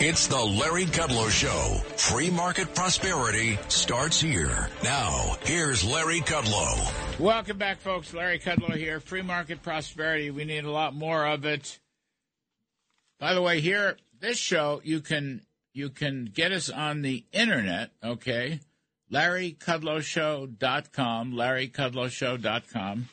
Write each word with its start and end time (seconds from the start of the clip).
It's 0.00 0.26
the 0.26 0.36
Larry 0.36 0.86
Kudlow 0.86 1.30
Show. 1.30 1.76
Free 1.96 2.28
market 2.28 2.74
prosperity 2.74 3.56
starts 3.68 4.20
here. 4.20 4.68
Now, 4.82 5.36
here's 5.44 5.84
Larry 5.84 6.18
Kudlow. 6.18 7.20
Welcome 7.20 7.58
back, 7.58 7.78
folks. 7.78 8.12
Larry 8.12 8.40
Kudlow 8.40 8.74
here. 8.74 8.98
Free 8.98 9.22
market 9.22 9.62
prosperity. 9.62 10.32
We 10.32 10.44
need 10.44 10.64
a 10.64 10.70
lot 10.70 10.96
more 10.96 11.24
of 11.24 11.44
it. 11.44 11.78
By 13.20 13.34
the 13.34 13.42
way, 13.42 13.60
here, 13.60 13.96
this 14.20 14.36
show, 14.36 14.80
you 14.82 15.00
can 15.00 15.42
you 15.72 15.90
can 15.90 16.24
get 16.24 16.50
us 16.50 16.70
on 16.70 17.02
the 17.02 17.24
internet, 17.32 17.90
okay? 18.02 18.58
LarryKudlowShow.com, 19.12 21.34
LarryKudlowShow.com. 21.34 23.08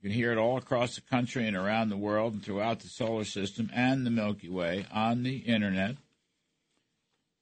You 0.00 0.10
can 0.10 0.16
hear 0.16 0.30
it 0.30 0.38
all 0.38 0.56
across 0.56 0.94
the 0.94 1.00
country 1.00 1.46
and 1.48 1.56
around 1.56 1.88
the 1.88 1.96
world 1.96 2.32
and 2.32 2.44
throughout 2.44 2.80
the 2.80 2.88
solar 2.88 3.24
system 3.24 3.68
and 3.74 4.06
the 4.06 4.10
Milky 4.10 4.48
Way 4.48 4.86
on 4.92 5.24
the 5.24 5.38
internet. 5.38 5.96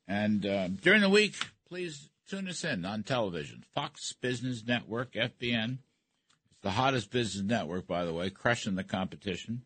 And 0.09 0.47
uh, 0.47 0.69
during 0.69 1.03
the 1.03 1.11
week, 1.11 1.35
please 1.69 2.09
tune 2.29 2.49
us 2.49 2.65
in 2.65 2.87
on 2.87 3.03
television. 3.03 3.65
Fox 3.75 4.15
Business 4.15 4.65
Network, 4.67 5.13
FBN. 5.13 5.79
It's 6.51 6.63
the 6.63 6.71
hottest 6.71 7.11
business 7.11 7.45
network, 7.45 7.87
by 7.87 8.07
the 8.07 8.15
way, 8.15 8.31
crushing 8.31 8.75
the 8.75 8.85
competition. 8.85 9.63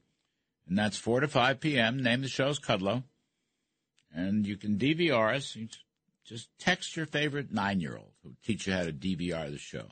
And 0.68 0.76
that's 0.76 0.96
4 0.96 1.20
to 1.20 1.28
5 1.28 1.60
p.m. 1.60 2.02
Name 2.02 2.20
of 2.20 2.22
the 2.22 2.28
show's 2.28 2.58
Kudlow. 2.58 3.04
And 4.12 4.44
you 4.46 4.56
can 4.56 4.78
DVR 4.78 5.36
us. 5.36 5.56
Just 6.24 6.48
text 6.58 6.96
your 6.96 7.06
favorite 7.06 7.52
nine 7.52 7.80
year 7.80 7.96
old 7.96 8.12
who 8.24 8.34
teach 8.44 8.66
you 8.66 8.72
how 8.72 8.84
to 8.84 8.92
DVR 8.92 9.50
the 9.50 9.58
show. 9.58 9.86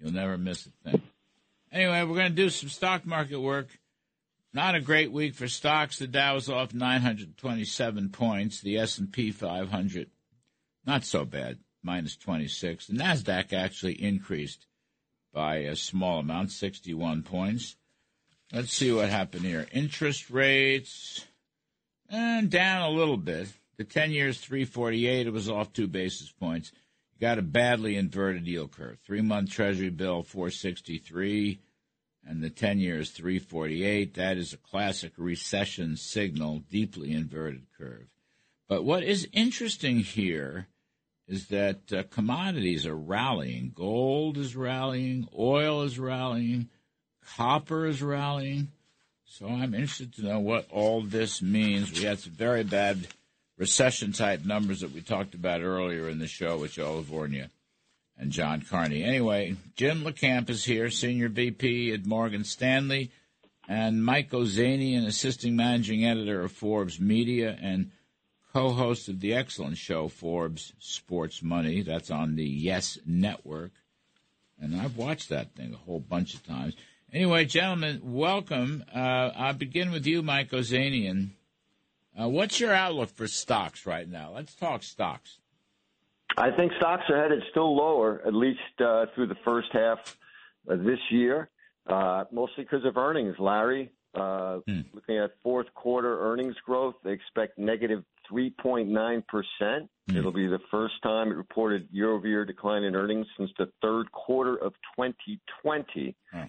You'll 0.00 0.12
never 0.12 0.36
miss 0.36 0.66
a 0.66 0.90
thing. 0.90 1.02
Anyway, 1.72 2.02
we're 2.02 2.16
going 2.16 2.30
to 2.30 2.36
do 2.36 2.50
some 2.50 2.68
stock 2.68 3.06
market 3.06 3.40
work. 3.40 3.68
Not 4.52 4.74
a 4.74 4.80
great 4.80 5.10
week 5.10 5.34
for 5.34 5.48
stocks. 5.48 5.98
The 5.98 6.06
Dow 6.06 6.36
is 6.36 6.50
off 6.50 6.74
927 6.74 8.10
points. 8.10 8.60
The 8.60 8.76
S&P 8.76 9.30
500, 9.30 10.10
not 10.84 11.04
so 11.04 11.24
bad, 11.24 11.60
minus 11.82 12.16
26. 12.16 12.88
The 12.88 12.92
Nasdaq 12.92 13.54
actually 13.54 13.94
increased 13.94 14.66
by 15.32 15.56
a 15.60 15.74
small 15.74 16.18
amount, 16.18 16.50
61 16.50 17.22
points. 17.22 17.76
Let's 18.52 18.74
see 18.74 18.92
what 18.92 19.08
happened 19.08 19.46
here. 19.46 19.66
Interest 19.72 20.28
rates 20.28 21.24
and 22.10 22.50
down 22.50 22.82
a 22.82 22.94
little 22.94 23.16
bit. 23.16 23.48
The 23.78 23.84
10 23.84 24.10
years 24.10 24.38
348, 24.38 25.26
it 25.26 25.32
was 25.32 25.48
off 25.48 25.72
2 25.72 25.86
basis 25.86 26.30
points. 26.30 26.70
Got 27.22 27.38
a 27.38 27.42
badly 27.42 27.94
inverted 27.94 28.48
yield 28.48 28.72
curve. 28.72 28.98
3-month 29.08 29.48
treasury 29.48 29.90
bill 29.90 30.24
463 30.24 31.60
and 32.26 32.42
the 32.42 32.50
10 32.50 32.80
years 32.80 33.12
348. 33.12 34.14
That 34.14 34.38
is 34.38 34.52
a 34.52 34.56
classic 34.56 35.12
recession 35.16 35.96
signal, 35.96 36.64
deeply 36.68 37.12
inverted 37.12 37.66
curve. 37.78 38.08
But 38.68 38.82
what 38.82 39.04
is 39.04 39.28
interesting 39.32 40.00
here 40.00 40.66
is 41.28 41.46
that 41.46 41.92
uh, 41.92 42.02
commodities 42.10 42.86
are 42.86 42.96
rallying. 42.96 43.70
Gold 43.72 44.36
is 44.36 44.56
rallying, 44.56 45.28
oil 45.38 45.82
is 45.82 46.00
rallying, 46.00 46.70
copper 47.36 47.86
is 47.86 48.02
rallying. 48.02 48.72
So 49.26 49.46
I'm 49.46 49.74
interested 49.74 50.12
to 50.14 50.24
know 50.24 50.40
what 50.40 50.66
all 50.72 51.02
this 51.02 51.40
means. 51.40 51.92
We 51.92 52.02
had 52.02 52.18
some 52.18 52.32
very 52.32 52.64
bad 52.64 53.06
recession 53.62 54.10
type 54.10 54.44
numbers 54.44 54.80
that 54.80 54.90
we 54.90 55.00
talked 55.00 55.34
about 55.34 55.62
earlier 55.62 56.08
in 56.08 56.18
the 56.18 56.26
show 56.26 56.58
with 56.58 56.72
Joe 56.72 57.00
Lavorgna 57.00 57.48
and 58.18 58.32
John 58.32 58.60
Carney. 58.60 59.04
Anyway, 59.04 59.54
Jim 59.76 60.02
LaCamp 60.02 60.50
is 60.50 60.64
here, 60.64 60.90
Senior 60.90 61.28
VP 61.28 61.92
at 61.92 62.04
Morgan 62.04 62.42
Stanley, 62.42 63.12
and 63.68 64.04
Mike 64.04 64.30
Ozanian, 64.30 65.06
Assisting 65.06 65.54
Managing 65.54 66.04
Editor 66.04 66.40
of 66.40 66.50
Forbes 66.50 66.98
Media 66.98 67.56
and 67.62 67.92
co-host 68.52 69.08
of 69.08 69.20
the 69.20 69.32
excellent 69.32 69.76
show 69.78 70.08
Forbes 70.08 70.72
Sports 70.80 71.40
Money. 71.40 71.82
That's 71.82 72.10
on 72.10 72.34
the 72.34 72.44
Yes 72.44 72.98
Network. 73.06 73.70
And 74.60 74.74
I've 74.74 74.96
watched 74.96 75.28
that 75.28 75.54
thing 75.54 75.72
a 75.72 75.76
whole 75.76 76.00
bunch 76.00 76.34
of 76.34 76.44
times. 76.44 76.74
Anyway, 77.12 77.44
gentlemen, 77.44 78.00
welcome. 78.02 78.82
Uh, 78.92 79.30
I'll 79.36 79.54
begin 79.54 79.92
with 79.92 80.04
you, 80.04 80.20
Mike 80.20 80.50
Ozanian. 80.50 81.28
Uh, 82.18 82.28
what's 82.28 82.60
your 82.60 82.72
outlook 82.72 83.10
for 83.10 83.26
stocks 83.26 83.86
right 83.86 84.08
now? 84.08 84.32
Let's 84.34 84.54
talk 84.54 84.82
stocks. 84.82 85.38
I 86.36 86.50
think 86.50 86.72
stocks 86.78 87.04
are 87.08 87.22
headed 87.22 87.42
still 87.50 87.76
lower, 87.76 88.22
at 88.26 88.34
least 88.34 88.60
uh, 88.80 89.06
through 89.14 89.28
the 89.28 89.36
first 89.44 89.68
half 89.72 89.98
of 90.68 90.84
this 90.84 90.98
year, 91.10 91.50
uh, 91.86 92.24
mostly 92.30 92.64
because 92.64 92.84
of 92.84 92.96
earnings, 92.96 93.36
Larry. 93.38 93.90
Uh, 94.14 94.58
hmm. 94.66 94.80
Looking 94.92 95.18
at 95.18 95.32
fourth 95.42 95.72
quarter 95.74 96.20
earnings 96.20 96.56
growth, 96.66 96.94
they 97.02 97.12
expect 97.12 97.58
negative 97.58 98.04
3.9%. 98.30 99.22
Hmm. 99.60 100.16
It'll 100.16 100.32
be 100.32 100.46
the 100.46 100.60
first 100.70 100.94
time 101.02 101.28
it 101.28 101.36
reported 101.36 101.88
year 101.90 102.10
over 102.10 102.26
year 102.26 102.44
decline 102.44 102.82
in 102.82 102.94
earnings 102.94 103.26
since 103.38 103.50
the 103.58 103.70
third 103.80 104.12
quarter 104.12 104.56
of 104.56 104.74
2020. 104.96 106.14
Hmm. 106.30 106.42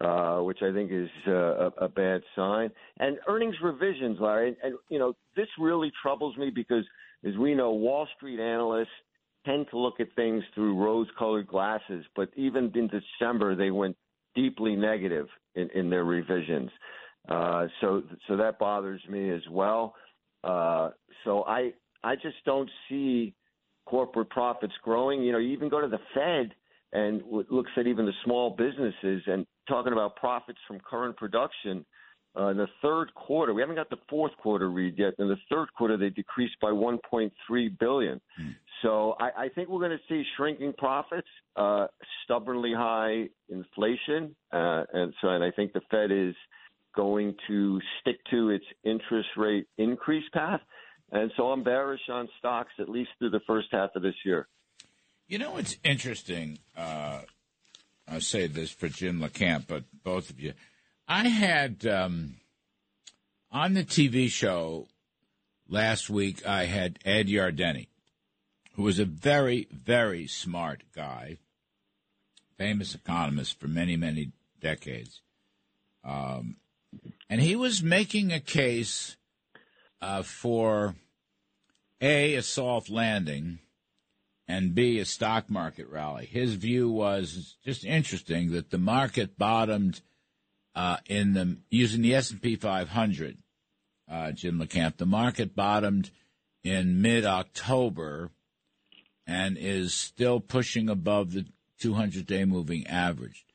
Uh, 0.00 0.40
which 0.40 0.58
I 0.60 0.72
think 0.72 0.90
is 0.90 1.08
uh, 1.28 1.32
a, 1.32 1.66
a 1.82 1.88
bad 1.88 2.20
sign. 2.34 2.68
And 2.98 3.16
earnings 3.28 3.54
revisions, 3.62 4.18
Larry, 4.20 4.48
and, 4.48 4.56
and 4.60 4.74
you 4.88 4.98
know 4.98 5.14
this 5.36 5.46
really 5.56 5.92
troubles 6.02 6.36
me 6.36 6.50
because, 6.52 6.84
as 7.24 7.36
we 7.36 7.54
know, 7.54 7.70
Wall 7.70 8.08
Street 8.16 8.40
analysts 8.40 8.88
tend 9.46 9.66
to 9.70 9.78
look 9.78 10.00
at 10.00 10.08
things 10.16 10.42
through 10.52 10.82
rose-colored 10.82 11.46
glasses. 11.46 12.04
But 12.16 12.28
even 12.34 12.72
in 12.74 12.88
December, 12.88 13.54
they 13.54 13.70
went 13.70 13.96
deeply 14.34 14.74
negative 14.74 15.28
in, 15.54 15.70
in 15.76 15.90
their 15.90 16.04
revisions. 16.04 16.70
Uh, 17.28 17.66
so, 17.80 18.02
so 18.26 18.36
that 18.36 18.58
bothers 18.58 19.00
me 19.08 19.30
as 19.30 19.42
well. 19.48 19.94
Uh, 20.42 20.90
so 21.24 21.44
I, 21.44 21.72
I 22.02 22.16
just 22.16 22.36
don't 22.44 22.70
see 22.88 23.34
corporate 23.86 24.30
profits 24.30 24.74
growing. 24.82 25.22
You 25.22 25.32
know, 25.32 25.38
you 25.38 25.52
even 25.52 25.68
go 25.68 25.80
to 25.80 25.88
the 25.88 26.00
Fed 26.14 26.52
and 26.92 27.22
looks 27.50 27.70
at 27.76 27.86
even 27.86 28.06
the 28.06 28.12
small 28.24 28.50
businesses 28.50 29.22
and 29.26 29.46
talking 29.68 29.92
about 29.92 30.16
profits 30.16 30.58
from 30.66 30.80
current 30.80 31.16
production. 31.16 31.84
Uh, 32.36 32.48
in 32.48 32.56
the 32.56 32.66
third 32.82 33.14
quarter, 33.14 33.54
we 33.54 33.62
haven't 33.62 33.76
got 33.76 33.88
the 33.90 33.98
fourth 34.08 34.32
quarter 34.42 34.68
read 34.68 34.98
yet. 34.98 35.14
In 35.20 35.28
the 35.28 35.36
third 35.48 35.72
quarter, 35.76 35.96
they 35.96 36.10
decreased 36.10 36.56
by 36.60 36.70
1.3 36.70 37.30
billion. 37.78 38.20
Hmm. 38.36 38.48
So 38.82 39.14
I, 39.20 39.44
I, 39.44 39.48
think 39.54 39.68
we're 39.68 39.78
going 39.78 39.96
to 39.96 40.04
see 40.08 40.24
shrinking 40.36 40.74
profits, 40.76 41.28
uh, 41.54 41.86
stubbornly 42.24 42.72
high 42.76 43.28
inflation, 43.48 44.34
uh, 44.52 44.82
and 44.92 45.14
so 45.20 45.28
and 45.28 45.44
I 45.44 45.52
think 45.52 45.72
the 45.72 45.80
Fed 45.92 46.10
is 46.10 46.34
going 46.96 47.34
to 47.46 47.80
stick 48.00 48.16
to 48.30 48.50
its 48.50 48.64
interest 48.82 49.28
rate 49.36 49.66
increase 49.78 50.24
path. 50.32 50.60
And 51.12 51.30
so 51.36 51.44
I'm 51.44 51.62
bearish 51.62 52.00
on 52.10 52.28
stocks 52.38 52.72
at 52.80 52.88
least 52.88 53.10
through 53.18 53.30
the 53.30 53.40
first 53.46 53.68
half 53.70 53.90
of 53.94 54.02
this 54.02 54.14
year. 54.24 54.48
You 55.28 55.38
know, 55.38 55.56
it's 55.56 55.76
interesting. 55.84 56.58
I'll 58.14 58.20
say 58.20 58.46
this 58.46 58.70
for 58.70 58.88
Jim 58.88 59.18
LaCamp, 59.18 59.66
but 59.66 59.82
both 60.04 60.30
of 60.30 60.38
you. 60.38 60.52
I 61.08 61.26
had 61.26 61.84
um, 61.84 62.36
on 63.50 63.74
the 63.74 63.82
TV 63.82 64.28
show 64.28 64.86
last 65.68 66.08
week, 66.08 66.46
I 66.46 66.66
had 66.66 67.00
Ed 67.04 67.26
Yardeni, 67.26 67.88
who 68.74 68.84
was 68.84 69.00
a 69.00 69.04
very, 69.04 69.66
very 69.72 70.28
smart 70.28 70.84
guy, 70.94 71.38
famous 72.56 72.94
economist 72.94 73.58
for 73.58 73.66
many, 73.66 73.96
many 73.96 74.30
decades. 74.60 75.20
Um, 76.04 76.58
and 77.28 77.40
he 77.40 77.56
was 77.56 77.82
making 77.82 78.32
a 78.32 78.38
case 78.38 79.16
uh, 80.00 80.22
for 80.22 80.94
A, 82.00 82.36
a 82.36 82.42
soft 82.42 82.88
landing 82.88 83.58
and 84.46 84.74
B, 84.74 84.98
a 84.98 85.04
stock 85.04 85.48
market 85.48 85.88
rally. 85.88 86.26
His 86.26 86.54
view 86.54 86.90
was 86.90 87.56
just 87.64 87.84
interesting 87.84 88.52
that 88.52 88.70
the 88.70 88.78
market 88.78 89.38
bottomed 89.38 90.00
uh, 90.74 90.98
in 91.06 91.32
the 91.32 91.58
using 91.70 92.02
the 92.02 92.14
S 92.14 92.30
and 92.30 92.42
P 92.42 92.56
500. 92.56 93.38
Uh, 94.10 94.32
Jim 94.32 94.58
LaCamp, 94.60 94.98
the 94.98 95.06
market 95.06 95.56
bottomed 95.56 96.10
in 96.62 97.00
mid 97.00 97.24
October 97.24 98.30
and 99.26 99.56
is 99.56 99.94
still 99.94 100.40
pushing 100.40 100.90
above 100.90 101.32
the 101.32 101.46
200 101.78 102.26
day 102.26 102.44
moving 102.44 102.86
average. 102.86 103.46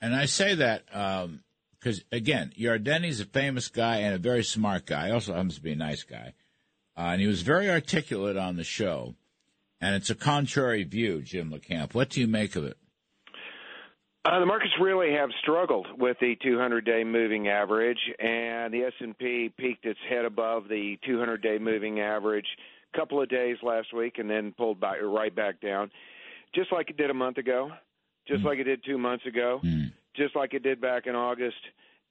And 0.00 0.14
I 0.14 0.26
say 0.26 0.54
that 0.54 0.86
because, 0.86 1.98
um, 1.98 2.04
again, 2.12 2.52
Yardeni's 2.56 3.20
a 3.20 3.24
famous 3.24 3.68
guy 3.68 3.96
and 3.96 4.14
a 4.14 4.18
very 4.18 4.44
smart 4.44 4.86
guy. 4.86 5.06
He 5.06 5.12
Also 5.12 5.34
happens 5.34 5.56
to 5.56 5.60
be 5.62 5.72
a 5.72 5.76
nice 5.76 6.04
guy. 6.04 6.34
uh, 6.96 7.10
and 7.12 7.20
he 7.20 7.26
was 7.26 7.42
very 7.42 7.68
articulate 7.68 8.36
on 8.36 8.56
the 8.56 8.64
show. 8.64 9.14
And 9.80 9.94
it's 9.94 10.10
a 10.10 10.14
contrary 10.14 10.84
view, 10.84 11.22
Jim 11.22 11.50
LaCamp. 11.50 11.94
What 11.94 12.10
do 12.10 12.20
you 12.20 12.26
make 12.26 12.54
of 12.56 12.64
it? 12.64 12.76
Uh, 14.22 14.38
the 14.38 14.46
markets 14.46 14.74
really 14.78 15.12
have 15.12 15.30
struggled 15.40 15.86
with 15.98 16.18
the 16.20 16.36
200-day 16.44 17.04
moving 17.04 17.48
average, 17.48 17.98
and 18.18 18.72
the 18.72 18.82
S&P 18.82 19.50
peaked 19.56 19.86
its 19.86 19.98
head 20.10 20.26
above 20.26 20.68
the 20.68 20.98
200-day 21.08 21.58
moving 21.58 22.00
average 22.00 22.46
a 22.92 22.98
couple 22.98 23.22
of 23.22 23.30
days 23.30 23.56
last 23.62 23.94
week, 23.94 24.18
and 24.18 24.28
then 24.28 24.52
pulled 24.58 24.78
back 24.78 24.96
right 25.02 25.34
back 25.34 25.58
down, 25.62 25.90
just 26.54 26.70
like 26.70 26.90
it 26.90 26.98
did 26.98 27.08
a 27.08 27.14
month 27.14 27.38
ago, 27.38 27.70
just 28.28 28.42
mm. 28.42 28.46
like 28.46 28.58
it 28.58 28.64
did 28.64 28.84
two 28.84 28.98
months 28.98 29.24
ago, 29.24 29.60
mm. 29.64 29.90
just 30.14 30.36
like 30.36 30.52
it 30.52 30.62
did 30.62 30.82
back 30.82 31.06
in 31.06 31.14
August 31.14 31.56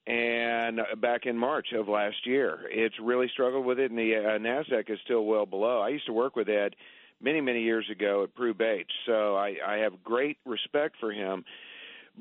and 0.08 0.80
back 1.00 1.28
in 1.28 1.38
March 1.38 1.68
of 1.78 1.88
last 1.88 2.26
year. 2.26 2.62
It's 2.72 2.96
really 3.00 3.30
struggled 3.32 3.66
with 3.66 3.78
it, 3.78 3.92
and 3.92 4.00
the 4.00 4.16
uh, 4.16 4.40
Nasdaq 4.40 4.90
is 4.90 4.98
still 5.06 5.26
well 5.26 5.46
below. 5.46 5.82
I 5.82 5.90
used 5.90 6.08
to 6.08 6.14
work 6.14 6.36
with 6.36 6.50
Ed 6.50 6.76
many, 7.22 7.42
many 7.42 7.62
years 7.62 7.90
ago 7.92 8.24
at 8.24 8.36
Pru-Bache, 8.36 8.92
so 9.06 9.36
I, 9.36 9.56
I 9.66 9.78
have 9.78 10.04
great 10.04 10.38
respect 10.46 10.96
for 11.00 11.12
him 11.12 11.44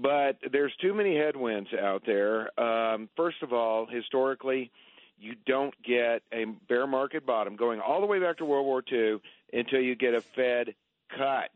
but 0.00 0.39
there's 0.53 0.75
too 0.81 0.95
many 0.95 1.17
headwinds 1.17 1.71
out 1.75 2.05
there. 2.06 2.59
Um, 2.61 3.09
first 3.17 3.43
of 3.43 3.53
all, 3.53 3.87
historically, 3.87 4.71
you 5.19 5.35
don't 5.47 5.75
get 5.83 6.23
a 6.33 6.45
bear 6.69 6.87
market 6.87 7.27
bottom 7.27 7.56
going 7.56 7.81
all 7.81 8.00
the 8.00 8.06
way 8.06 8.21
back 8.21 8.39
to 8.39 8.45
World 8.45 8.67
War 8.67 8.83
II 8.91 9.21
until 9.53 9.81
you 9.81 9.97
get 9.97 10.15
a 10.15 10.21
Fed 10.21 10.75
cut. 11.17 11.50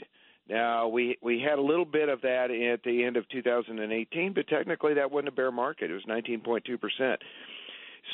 Now 0.49 0.89
we 0.89 1.19
we 1.23 1.39
had 1.39 1.61
a 1.61 1.62
little 1.62 1.85
bit 1.85 2.09
of 2.09 2.23
that 2.23 2.50
at 2.50 2.83
the 2.83 3.05
end 3.05 3.17
of 3.17 3.29
2018, 3.29 4.33
but 4.33 4.49
technically 4.49 4.94
that 4.94 5.12
wasn't 5.12 5.29
a 5.29 5.33
bear 5.33 5.53
market. 5.53 5.91
It 5.91 5.94
was 5.94 6.05
19.2 6.05 6.81
percent. 6.81 7.23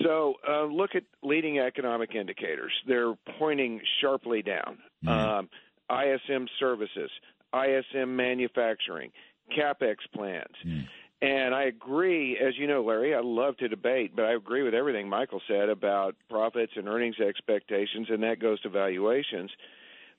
So 0.02 0.34
uh, 0.48 0.64
look 0.64 0.94
at 0.94 1.04
leading 1.22 1.58
economic 1.58 2.14
indicators; 2.14 2.72
they're 2.86 3.14
pointing 3.38 3.80
sharply 4.00 4.42
down. 4.42 4.78
Mm-hmm. 5.04 5.08
Um, 5.08 5.48
ISM 5.90 6.46
services, 6.60 7.10
ISM 7.54 8.14
manufacturing, 8.14 9.10
capex 9.56 9.96
plans. 10.14 10.54
Mm. 10.66 10.86
And 11.20 11.54
I 11.54 11.64
agree, 11.64 12.38
as 12.38 12.56
you 12.56 12.68
know, 12.68 12.82
Larry, 12.84 13.14
I 13.14 13.20
love 13.20 13.56
to 13.56 13.68
debate, 13.68 14.14
but 14.14 14.24
I 14.24 14.34
agree 14.34 14.62
with 14.62 14.74
everything 14.74 15.08
Michael 15.08 15.40
said 15.48 15.68
about 15.68 16.14
profits 16.30 16.72
and 16.76 16.86
earnings 16.86 17.18
expectations, 17.18 18.06
and 18.10 18.22
that 18.22 18.38
goes 18.38 18.60
to 18.60 18.68
valuations. 18.68 19.50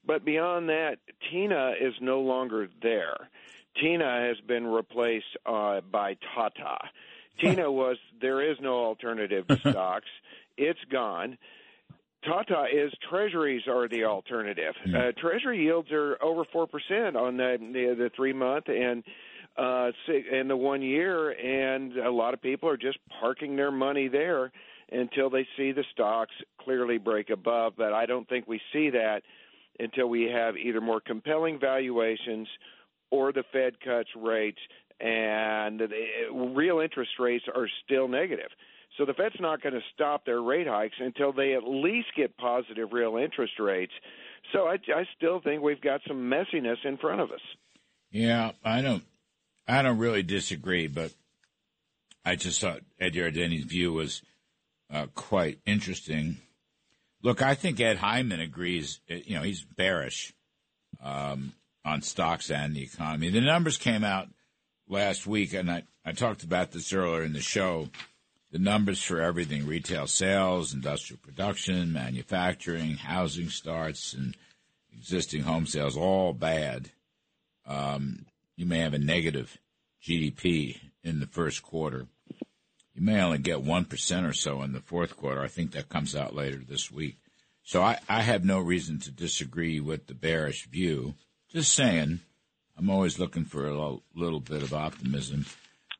But 0.06 0.25
beyond 0.25 0.69
that, 0.69 0.98
Tina 1.30 1.74
is 1.80 1.94
no 2.01 2.19
longer 2.19 2.68
there. 2.81 3.30
Tina 3.81 4.27
has 4.27 4.39
been 4.45 4.65
replaced 4.68 5.38
uh, 5.45 5.81
by 5.81 6.18
Tata. 6.36 6.77
Tina 7.39 7.71
was 7.71 7.97
there 8.21 8.41
is 8.41 8.57
no 8.62 8.74
alternative 8.86 9.47
to 9.47 9.57
stocks. 9.71 10.07
It's 10.57 10.80
gone. 10.91 11.38
Tata 12.24 12.65
is 12.71 12.91
treasuries 13.09 13.63
are 13.68 13.88
the 13.88 14.03
alternative. 14.03 14.75
Mm. 14.86 14.95
Uh, 14.95 15.12
treasury 15.19 15.63
yields 15.63 15.89
are 15.91 16.18
over 16.21 16.44
four 16.51 16.68
percent 16.68 17.15
on 17.15 17.38
the, 17.38 17.57
the 17.59 17.95
the 17.97 18.12
three 18.15 18.33
month 18.33 18.68
and 18.68 19.03
uh 19.57 19.91
and 20.31 20.50
the 20.50 20.57
one 20.57 20.81
year, 20.81 21.31
and 21.31 21.97
a 21.97 22.12
lot 22.12 22.33
of 22.33 22.41
people 22.41 22.68
are 22.69 22.77
just 22.77 22.97
parking 23.21 23.56
their 23.56 23.71
money 23.71 24.07
there 24.07 24.51
until 24.91 25.30
they 25.30 25.47
see 25.56 25.71
the 25.71 25.83
stocks 25.94 26.33
clearly 26.62 26.97
break 26.97 27.30
above. 27.30 27.74
But 27.77 27.94
I 27.94 28.06
don't 28.06 28.27
think 28.27 28.47
we 28.47 28.59
see 28.74 28.89
that 28.89 29.21
until 29.80 30.07
we 30.07 30.24
have 30.24 30.57
either 30.57 30.81
more 30.81 31.00
compelling 31.00 31.57
valuations 31.59 32.47
or 33.12 33.31
the 33.31 33.44
Fed 33.51 33.80
cuts 33.80 34.09
rates, 34.15 34.59
and 35.00 35.80
the 35.80 35.88
real 36.54 36.80
interest 36.80 37.12
rates 37.19 37.46
are 37.54 37.68
still 37.86 38.07
negative. 38.07 38.50
So 38.98 39.06
the 39.06 39.13
Fed's 39.13 39.36
not 39.40 39.62
going 39.62 39.75
to 39.75 39.81
stop 39.94 40.25
their 40.25 40.42
rate 40.42 40.68
hikes 40.68 40.96
until 41.00 41.31
they 41.31 41.54
at 41.54 41.63
least 41.63 42.07
get 42.18 42.36
positive 42.38 42.90
real 42.92 43.18
interest 43.18 43.54
rates. 43.60 43.94
So 44.51 44.68
I, 44.68 44.74
I 44.94 45.06
still 45.16 45.40
think 45.42 45.62
we've 45.62 45.81
got 45.81 46.01
some 46.07 46.30
messiness 46.30 46.84
in 46.84 46.98
front 46.98 47.22
of 47.22 47.31
us. 47.31 47.42
Yeah, 48.12 48.51
I 48.63 48.81
don't, 48.81 49.04
I 49.68 49.84
don't 49.84 50.00
really 50.00 50.24
disagree, 50.24 50.88
but 50.88 51.13
I 52.25 52.36
just 52.36 52.60
thought 52.60 52.81
Ed 53.00 53.13
Yardeni's 53.13 53.66
view 53.66 53.94
was 53.94 54.22
uh, 54.92 55.06
quite 55.13 55.60
interesting. 55.66 56.38
Look, 57.22 57.42
I 57.42 57.54
think 57.56 57.80
Ed 57.80 57.98
Hyman 57.98 58.40
agrees. 58.40 59.00
Uh, 59.10 59.16
you 59.24 59.36
know, 59.36 59.44
he's 59.44 59.63
bearish 59.63 60.34
um, 61.01 61.54
on 61.86 62.01
stocks 62.01 62.50
and 62.50 62.75
the 62.75 62.84
economy. 62.84 63.30
The 63.30 63.42
numbers 63.42 63.78
came 63.78 64.04
out 64.04 64.28
last 64.89 65.25
week, 65.25 65.53
and 65.53 65.71
I, 65.71 65.83
I 66.03 66.12
talked 66.12 66.44
about 66.44 66.71
this 66.71 66.91
earlier 66.91 67.24
in 67.24 67.33
the 67.33 67.41
show 67.41 67.89
the 68.51 68.59
numbers 68.59 69.01
for 69.01 69.21
everything 69.21 69.68
retail 69.68 70.07
sales, 70.07 70.74
industrial 70.74 71.19
production, 71.21 71.94
manufacturing, 71.94 72.95
housing 72.95 73.50
starts, 73.50 74.13
and 74.13 74.36
existing 74.91 75.44
home 75.44 75.65
sales 75.65 75.95
all 75.95 76.33
bad. 76.33 76.89
Um, 77.65 78.25
you 78.56 78.65
may 78.65 78.80
have 78.80 78.95
a 78.95 79.00
negative 79.00 79.57
GDP 80.03 80.80
in 81.03 81.19
the 81.19 81.27
first 81.27 81.62
quarter. 81.62 82.07
You 82.95 83.01
may 83.03 83.21
only 83.21 83.38
get 83.38 83.63
1% 83.63 84.30
or 84.30 84.33
so 84.33 84.62
in 84.63 84.74
the 84.74 84.81
fourth 84.81 85.15
quarter. 85.15 85.41
I 85.41 85.47
think 85.47 85.71
that 85.71 85.89
comes 85.89 86.15
out 86.15 86.36
later 86.36 86.62
this 86.68 86.91
week. 86.91 87.18
So 87.63 87.83
I, 87.83 88.00
I 88.09 88.24
have 88.24 88.44
no 88.44 88.59
reason 88.59 89.00
to 89.01 89.12
disagree 89.12 89.80
with 89.80 90.07
the 90.07 90.15
bearish 90.15 90.65
view. 90.65 91.13
Just 91.51 91.74
saying, 91.74 92.21
I'm 92.80 92.90
always 92.90 93.20
looking 93.20 93.44
for 93.44 93.68
a 93.68 93.98
little, 94.16 94.40
bit 94.40 94.64
of 94.64 94.74
optimism. 94.74 95.46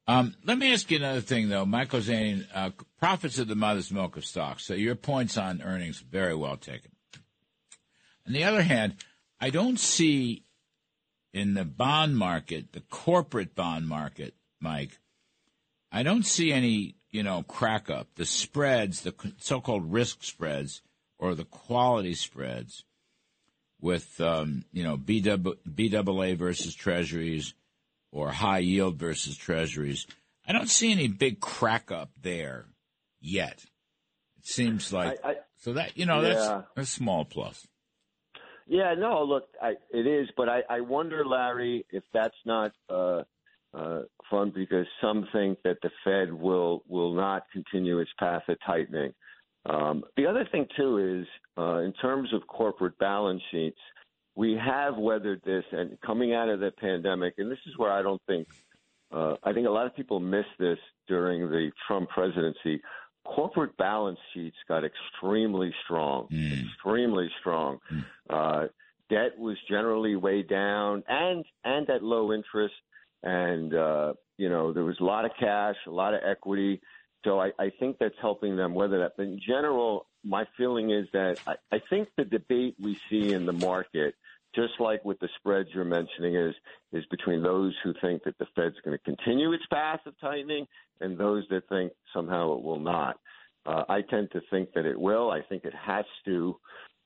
Um, 0.08 0.34
let 0.46 0.58
me 0.58 0.72
ask 0.72 0.90
you 0.90 0.98
another 0.98 1.20
thing, 1.20 1.50
though. 1.50 1.66
Michael 1.66 2.00
Zane, 2.00 2.48
uh, 2.56 2.70
profits 2.98 3.38
of 3.38 3.50
the 3.50 3.56
mother's 3.56 3.92
milk 3.92 4.16
of 4.16 4.24
stocks. 4.24 4.66
So 4.66 4.76
your 4.76 4.96
points 4.96 5.38
on 5.38 5.62
earnings, 5.62 6.00
very 6.00 6.34
well 6.34 6.56
taken. 6.56 6.92
On 8.26 8.32
the 8.32 8.46
other 8.46 8.62
hand, 8.62 8.96
I 9.42 9.50
don't 9.50 9.78
see 9.78 10.46
in 11.34 11.54
the 11.54 11.66
bond 11.66 12.18
market, 12.18 12.72
the 12.72 12.82
corporate 12.90 13.56
bond 13.56 13.90
market, 13.90 14.36
Mike, 14.62 15.00
I 15.92 16.02
don't 16.02 16.26
see 16.26 16.54
any, 16.54 16.96
you 17.12 17.24
know, 17.24 17.44
crack 17.44 17.90
up. 17.90 18.08
The 18.16 18.26
spreads, 18.26 19.02
the 19.02 19.14
so-called 19.38 19.92
risk 19.92 20.24
spreads 20.24 20.82
or 21.18 21.36
the 21.36 21.44
quality 21.44 22.14
spreads 22.14 22.86
with, 23.82 24.20
um, 24.22 24.66
you 24.72 24.84
know, 24.84 24.98
BAA 24.98 26.36
versus 26.36 26.76
treasuries, 26.76 27.54
or 28.12 28.32
high 28.32 28.60
yield 28.60 28.98
versus 28.98 29.38
treasuries. 29.38 30.08
I 30.48 30.54
don't 30.54 30.70
see 30.70 30.92
any 30.92 31.08
big 31.08 31.40
crack 31.40 31.92
up 31.92 32.10
there 32.22 32.66
yet. 33.22 33.64
It 34.40 34.48
seems 34.48 34.92
like 34.92 35.20
I, 35.24 35.30
I, 35.30 35.36
so 35.58 35.74
that 35.74 35.98
you 35.98 36.06
know 36.06 36.22
yeah. 36.22 36.34
that's 36.34 36.68
a 36.78 36.86
small 36.86 37.26
plus. 37.26 37.68
Yeah, 38.68 38.94
no, 38.98 39.24
look, 39.24 39.46
I, 39.62 39.74
it 39.92 40.06
is, 40.06 40.30
but 40.38 40.48
I, 40.48 40.62
I 40.70 40.82
wonder, 40.82 41.26
Larry, 41.26 41.86
if 41.90 42.04
that's 42.14 42.36
not 42.46 42.72
uh, 42.88 43.24
uh, 43.74 44.02
fun 44.30 44.52
because 44.54 44.86
some 45.02 45.28
think 45.34 45.58
that 45.64 45.78
the 45.82 45.90
Fed 46.04 46.32
will 46.32 46.84
will 46.88 47.14
not 47.14 47.44
continue 47.52 48.00
its 48.00 48.12
path 48.20 48.44
of 48.48 48.58
tightening. 48.66 49.14
Um, 49.66 50.04
the 50.18 50.26
other 50.26 50.48
thing 50.52 50.68
too 50.76 51.22
is 51.22 51.28
uh, 51.58 51.80
in 51.80 51.94
terms 51.94 52.34
of 52.34 52.48
corporate 52.48 52.98
balance 52.98 53.42
sheets 53.52 53.78
we 54.36 54.54
have 54.54 54.96
weathered 54.96 55.42
this, 55.44 55.66
and 55.74 56.00
coming 56.00 56.34
out 56.34 56.48
of 56.48 56.62
the 56.62 56.72
pandemic, 56.72 57.34
and 57.40 57.52
this 57.52 57.60
is 57.66 57.78
where 57.78 57.92
I 57.92 58.02
don't 58.02 58.22
think 58.26 58.48
uh, 59.12 59.36
I 59.44 59.54
think 59.54 59.68
a 59.68 59.72
lot 59.72 59.86
of 59.86 59.96
people 59.96 60.20
missed 60.20 60.58
this 60.60 60.78
during 61.08 61.50
the 61.50 61.72
Trump 61.88 62.10
presidency. 62.10 62.82
Corporate 63.26 63.76
balance 63.78 64.20
sheets 64.34 64.56
got 64.68 64.84
extremely 64.86 65.74
strong, 65.84 66.28
mm. 66.32 66.64
extremely 66.64 67.30
strong. 67.40 67.80
Mm. 67.92 68.06
Uh, 68.30 68.68
debt 69.10 69.38
was 69.38 69.58
generally 69.68 70.16
way 70.16 70.44
down, 70.44 71.04
and 71.08 71.44
and 71.64 71.90
at 71.90 72.04
low 72.04 72.32
interest, 72.32 72.76
and 73.24 73.74
uh, 73.74 74.14
you 74.38 74.50
know 74.50 74.72
there 74.72 74.86
was 74.86 74.98
a 75.00 75.04
lot 75.04 75.26
of 75.26 75.32
cash, 75.40 75.76
a 75.88 75.92
lot 75.92 76.14
of 76.14 76.22
equity. 76.26 76.80
So 77.24 77.40
I, 77.40 77.52
I 77.60 77.72
think 77.80 77.98
that's 78.00 78.16
helping 78.22 78.56
them 78.56 78.74
weather 78.74 79.00
that. 79.00 79.14
But 79.18 79.24
in 79.24 79.40
general, 79.46 80.06
my 80.24 80.46
feeling 80.58 80.92
is 80.92 81.08
that 81.14 81.38
I, 81.46 81.56
I 81.72 81.82
think 81.90 82.10
the 82.18 82.26
debate 82.26 82.76
we 82.82 82.98
see 83.10 83.34
in 83.34 83.46
the 83.46 83.54
market, 83.54 84.16
just 84.56 84.74
like 84.80 85.04
with 85.04 85.20
the 85.20 85.30
spreads 85.38 85.70
you're 85.74 85.86
mentioning, 85.86 86.36
is 86.36 86.56
is 86.94 87.06
between 87.12 87.44
those 87.44 87.74
who 87.84 87.94
think 88.02 88.24
that 88.24 88.38
the 88.38 88.48
Fed's 88.56 88.76
going 88.84 88.98
to 88.98 89.04
continue 89.04 89.52
its 89.54 89.66
path 89.72 90.00
of 90.06 90.20
tightening 90.20 90.66
and 91.02 91.18
those 91.18 91.44
that 91.50 91.68
think 91.70 91.92
somehow 92.14 92.54
it 92.54 92.64
will 92.64 92.80
not. 92.80 93.20
Uh, 93.66 93.84
I 93.90 94.02
tend 94.02 94.32
to 94.32 94.42
think 94.50 94.74
that 94.74 94.86
it 94.86 95.00
will. 95.00 95.30
I 95.30 95.42
think 95.42 95.66
it 95.66 95.74
has 95.76 96.06
to, 96.26 96.56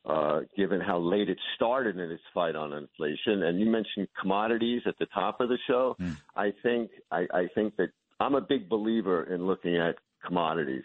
uh, 0.05 0.41
given 0.55 0.79
how 0.79 1.00
late 1.00 1.29
it 1.29 1.38
started 1.55 1.98
in 1.98 2.12
its 2.12 2.24
fight 2.34 2.55
on 2.55 2.74
inflation. 2.74 3.43
And 3.43 3.60
you 3.60 3.70
mentioned 3.70 4.08
commodities 4.20 4.84
at 4.86 4.98
the 5.00 5.08
top 5.08 5.41
of 5.41 5.50
the 5.50 5.58
show. 5.67 5.96
Mm. 6.00 6.17
I 6.36 6.53
think 6.62 6.91
I, 7.12 7.27
I 7.34 7.48
think 7.55 7.75
that 7.77 7.89
I'm 8.23 8.35
a 8.35 8.41
big 8.41 8.69
believer 8.69 9.23
in 9.23 9.45
looking 9.45 9.77
at 9.77 9.95
commodities. 10.25 10.83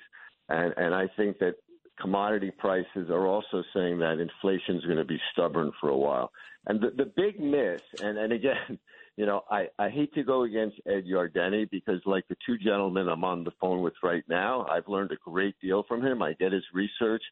And, 0.48 0.74
and 0.76 0.94
I 0.94 1.06
think 1.16 1.38
that 1.38 1.54
commodity 2.00 2.50
prices 2.58 3.10
are 3.10 3.26
also 3.26 3.62
saying 3.74 3.98
that 3.98 4.18
inflation 4.18 4.76
is 4.76 4.84
going 4.84 4.98
to 4.98 5.04
be 5.04 5.20
stubborn 5.32 5.70
for 5.80 5.90
a 5.90 5.96
while. 5.96 6.30
And 6.66 6.80
the, 6.80 6.90
the 6.90 7.12
big 7.16 7.38
miss, 7.40 7.80
and, 8.02 8.18
and 8.18 8.32
again, 8.32 8.78
you 9.16 9.26
know, 9.26 9.42
I, 9.50 9.68
I 9.78 9.88
hate 9.88 10.12
to 10.14 10.22
go 10.22 10.42
against 10.42 10.76
Ed 10.86 11.04
Yardeni 11.10 11.68
because, 11.70 12.00
like 12.06 12.26
the 12.28 12.36
two 12.46 12.56
gentlemen 12.58 13.08
I'm 13.08 13.24
on 13.24 13.44
the 13.44 13.50
phone 13.60 13.82
with 13.82 13.94
right 14.02 14.22
now, 14.28 14.66
I've 14.66 14.86
learned 14.86 15.10
a 15.12 15.30
great 15.30 15.56
deal 15.60 15.84
from 15.88 16.04
him. 16.04 16.22
I 16.22 16.34
get 16.34 16.52
his 16.52 16.62
research. 16.72 17.22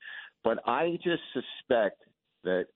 But 0.42 0.58
I 0.66 0.98
just 1.02 1.22
suspect 1.32 2.02
that 2.44 2.66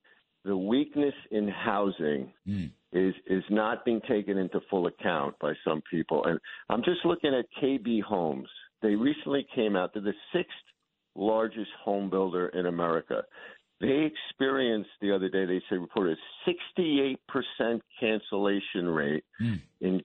the 0.44 0.56
weakness 0.56 1.14
in 1.30 1.48
housing 1.48 2.32
Mm. 2.48 2.70
is 2.92 3.14
is 3.26 3.44
not 3.50 3.84
being 3.84 4.00
taken 4.02 4.38
into 4.38 4.60
full 4.70 4.86
account 4.86 5.38
by 5.38 5.52
some 5.64 5.82
people. 5.90 6.24
And 6.24 6.40
I'm 6.68 6.82
just 6.82 7.04
looking 7.04 7.34
at 7.34 7.46
KB 7.60 8.00
Homes. 8.02 8.48
They 8.82 8.94
recently 8.94 9.46
came 9.54 9.76
out. 9.76 9.92
They're 9.92 10.02
the 10.02 10.14
sixth 10.32 10.54
largest 11.14 11.70
home 11.84 12.08
builder 12.08 12.48
in 12.48 12.66
America. 12.66 13.24
They 13.80 14.10
experienced 14.12 14.90
the 15.00 15.12
other 15.14 15.28
day. 15.28 15.44
They 15.46 15.62
said 15.68 15.78
reported 15.80 16.18
a 16.18 16.50
68% 16.50 17.80
cancellation 17.98 18.88
rate 18.88 19.24
Mm. 19.40 19.60
in 19.80 20.02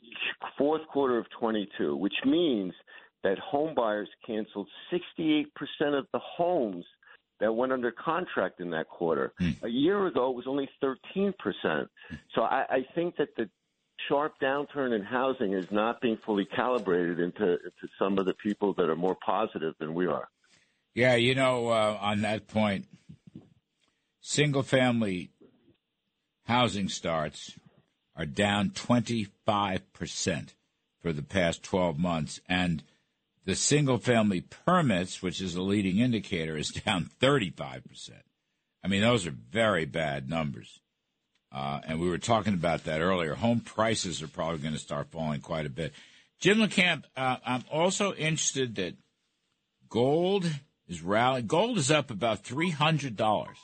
fourth 0.58 0.86
quarter 0.88 1.18
of 1.18 1.30
22, 1.30 1.96
which 1.96 2.16
means 2.26 2.74
that 3.24 3.38
home 3.40 3.74
buyers 3.74 4.10
canceled 4.26 4.70
68% 4.92 5.96
of 5.96 6.08
the 6.12 6.20
homes 6.20 6.86
that 7.40 7.54
went 7.54 7.72
under 7.72 7.92
contract 7.92 8.60
in 8.60 8.70
that 8.72 8.88
quarter. 8.88 9.34
A 9.64 9.68
year 9.68 10.08
ago, 10.08 10.30
it 10.30 10.36
was 10.36 10.46
only 10.48 10.70
13%. 10.84 11.34
So 12.34 12.42
I, 12.42 12.66
I 12.70 12.86
think 12.96 13.18
that 13.18 13.30
the 13.36 13.50
sharp 14.08 14.34
downturn 14.42 14.96
in 14.96 15.02
housing 15.02 15.54
is 15.54 15.70
not 15.72 16.02
being 16.02 16.18
fully 16.26 16.46
calibrated 16.46 17.20
into, 17.20 17.44
into 17.44 17.88
some 18.00 18.18
of 18.18 18.26
the 18.26 18.34
people 18.34 18.74
that 18.76 18.90
are 18.90 18.96
more 18.96 19.18
positive 19.26 19.74
than 19.80 19.94
we 19.94 20.08
are. 20.08 20.28
Yeah, 20.94 21.16
you 21.16 21.36
know, 21.36 21.70
uh, 21.70 21.98
on 22.00 22.22
that 22.22 22.48
point, 22.48 22.86
single 24.22 24.64
family 24.64 25.32
housing 26.46 26.88
starts 26.88 27.58
are 28.16 28.26
down 28.26 28.70
25% 28.70 29.30
for 31.02 31.12
the 31.12 31.22
past 31.22 31.64
12 31.64 32.00
months. 32.00 32.40
And 32.48 32.84
the 33.46 33.56
single 33.56 33.98
family 33.98 34.42
permits, 34.42 35.22
which 35.22 35.40
is 35.40 35.56
a 35.56 35.62
leading 35.62 36.00
indicator, 36.00 36.58
is 36.58 36.70
down 36.86 37.10
35%. 37.22 38.12
I 38.84 38.88
mean, 38.88 39.02
those 39.02 39.26
are 39.26 39.32
very 39.32 39.86
bad 39.86 40.30
numbers. 40.30 40.80
Uh, 41.52 41.80
and 41.88 42.00
we 42.02 42.10
were 42.10 42.18
talking 42.18 42.54
about 42.54 42.84
that 42.84 43.02
earlier. 43.02 43.34
Home 43.36 43.62
prices 43.62 44.22
are 44.22 44.28
probably 44.28 44.58
going 44.58 44.74
to 44.74 44.80
start 44.80 45.12
falling 45.12 45.42
quite 45.42 45.66
a 45.66 45.70
bit. 45.70 45.94
Jim 46.40 46.58
LaCamp, 46.58 47.06
uh, 47.16 47.38
I'm 47.46 47.64
also 47.72 48.14
interested 48.14 48.76
that 48.76 48.96
gold 49.90 50.46
is 50.88 51.02
rallying. 51.02 51.48
Gold 51.48 51.78
is 51.78 51.90
up 51.90 52.12
about 52.12 52.44
three 52.44 52.72
hundred 52.72 53.16
dollars 53.16 53.58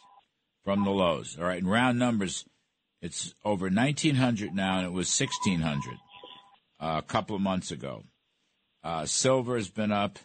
from 0.64 0.86
the 0.86 0.92
lows. 0.92 1.38
All 1.38 1.46
right, 1.46 1.60
in 1.60 1.68
round 1.68 2.00
numbers, 2.00 2.46
it's 3.02 3.36
over 3.44 3.70
nineteen 3.70 4.16
hundred 4.16 4.56
now, 4.56 4.78
and 4.78 4.88
it 4.88 4.94
was 4.94 5.10
sixteen 5.10 5.60
hundred 5.60 5.98
uh, 6.80 7.02
a 7.04 7.06
couple 7.06 7.36
of 7.36 7.42
months 7.42 7.72
ago. 7.72 8.04
Uh, 8.84 9.06
silver 9.06 9.58
has 9.58 9.70
been 9.70 9.92
up, 9.92 10.18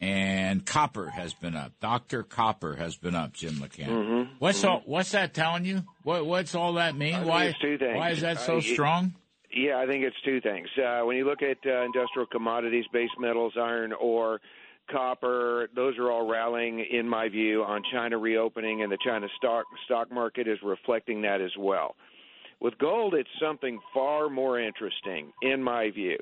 and 0.00 0.64
copper 0.64 1.08
has 1.08 1.34
been 1.34 1.54
up. 1.56 1.72
Doctor 1.80 2.22
Copper 2.22 2.76
has 2.76 2.96
been 2.96 3.14
up. 3.14 3.32
Jim 3.32 3.54
LaCamp. 3.54 3.88
Mm-hmm. 3.88 4.32
What's 4.38 4.64
all? 4.64 4.82
What's 4.86 5.12
that 5.12 5.34
telling 5.34 5.64
you? 5.64 5.82
What 6.02 6.24
What's 6.26 6.54
all 6.54 6.74
that 6.74 6.96
mean? 6.96 7.24
Why? 7.24 7.44
it's 7.46 7.58
two 7.58 7.76
things. 7.78 7.96
Why 7.96 8.10
is 8.10 8.20
that 8.22 8.40
so 8.40 8.58
Uh, 8.58 8.60
strong? 8.60 9.14
Yeah, 9.54 9.78
I 9.78 9.86
think 9.86 10.04
it's 10.04 10.16
two 10.24 10.40
things. 10.40 10.68
Uh, 10.76 11.00
when 11.04 11.16
you 11.16 11.24
look 11.26 11.42
at 11.42 11.58
uh, 11.66 11.84
industrial 11.84 12.26
commodities, 12.26 12.84
base 12.92 13.10
metals, 13.18 13.54
iron 13.58 13.92
ore, 13.92 14.40
copper, 14.90 15.68
those 15.74 15.96
are 15.98 16.10
all 16.10 16.26
rallying, 16.28 16.80
in 16.80 17.08
my 17.08 17.28
view, 17.28 17.64
on 17.64 17.82
China 17.92 18.18
reopening, 18.18 18.82
and 18.82 18.92
the 18.92 18.98
China 19.04 19.26
stock 19.36 19.64
stock 19.86 20.12
market 20.12 20.46
is 20.48 20.58
reflecting 20.62 21.22
that 21.22 21.40
as 21.40 21.52
well. 21.58 21.96
With 22.60 22.76
gold, 22.78 23.14
it's 23.14 23.28
something 23.40 23.78
far 23.94 24.28
more 24.28 24.60
interesting, 24.60 25.32
in 25.42 25.62
my 25.62 25.90
view. 25.90 26.18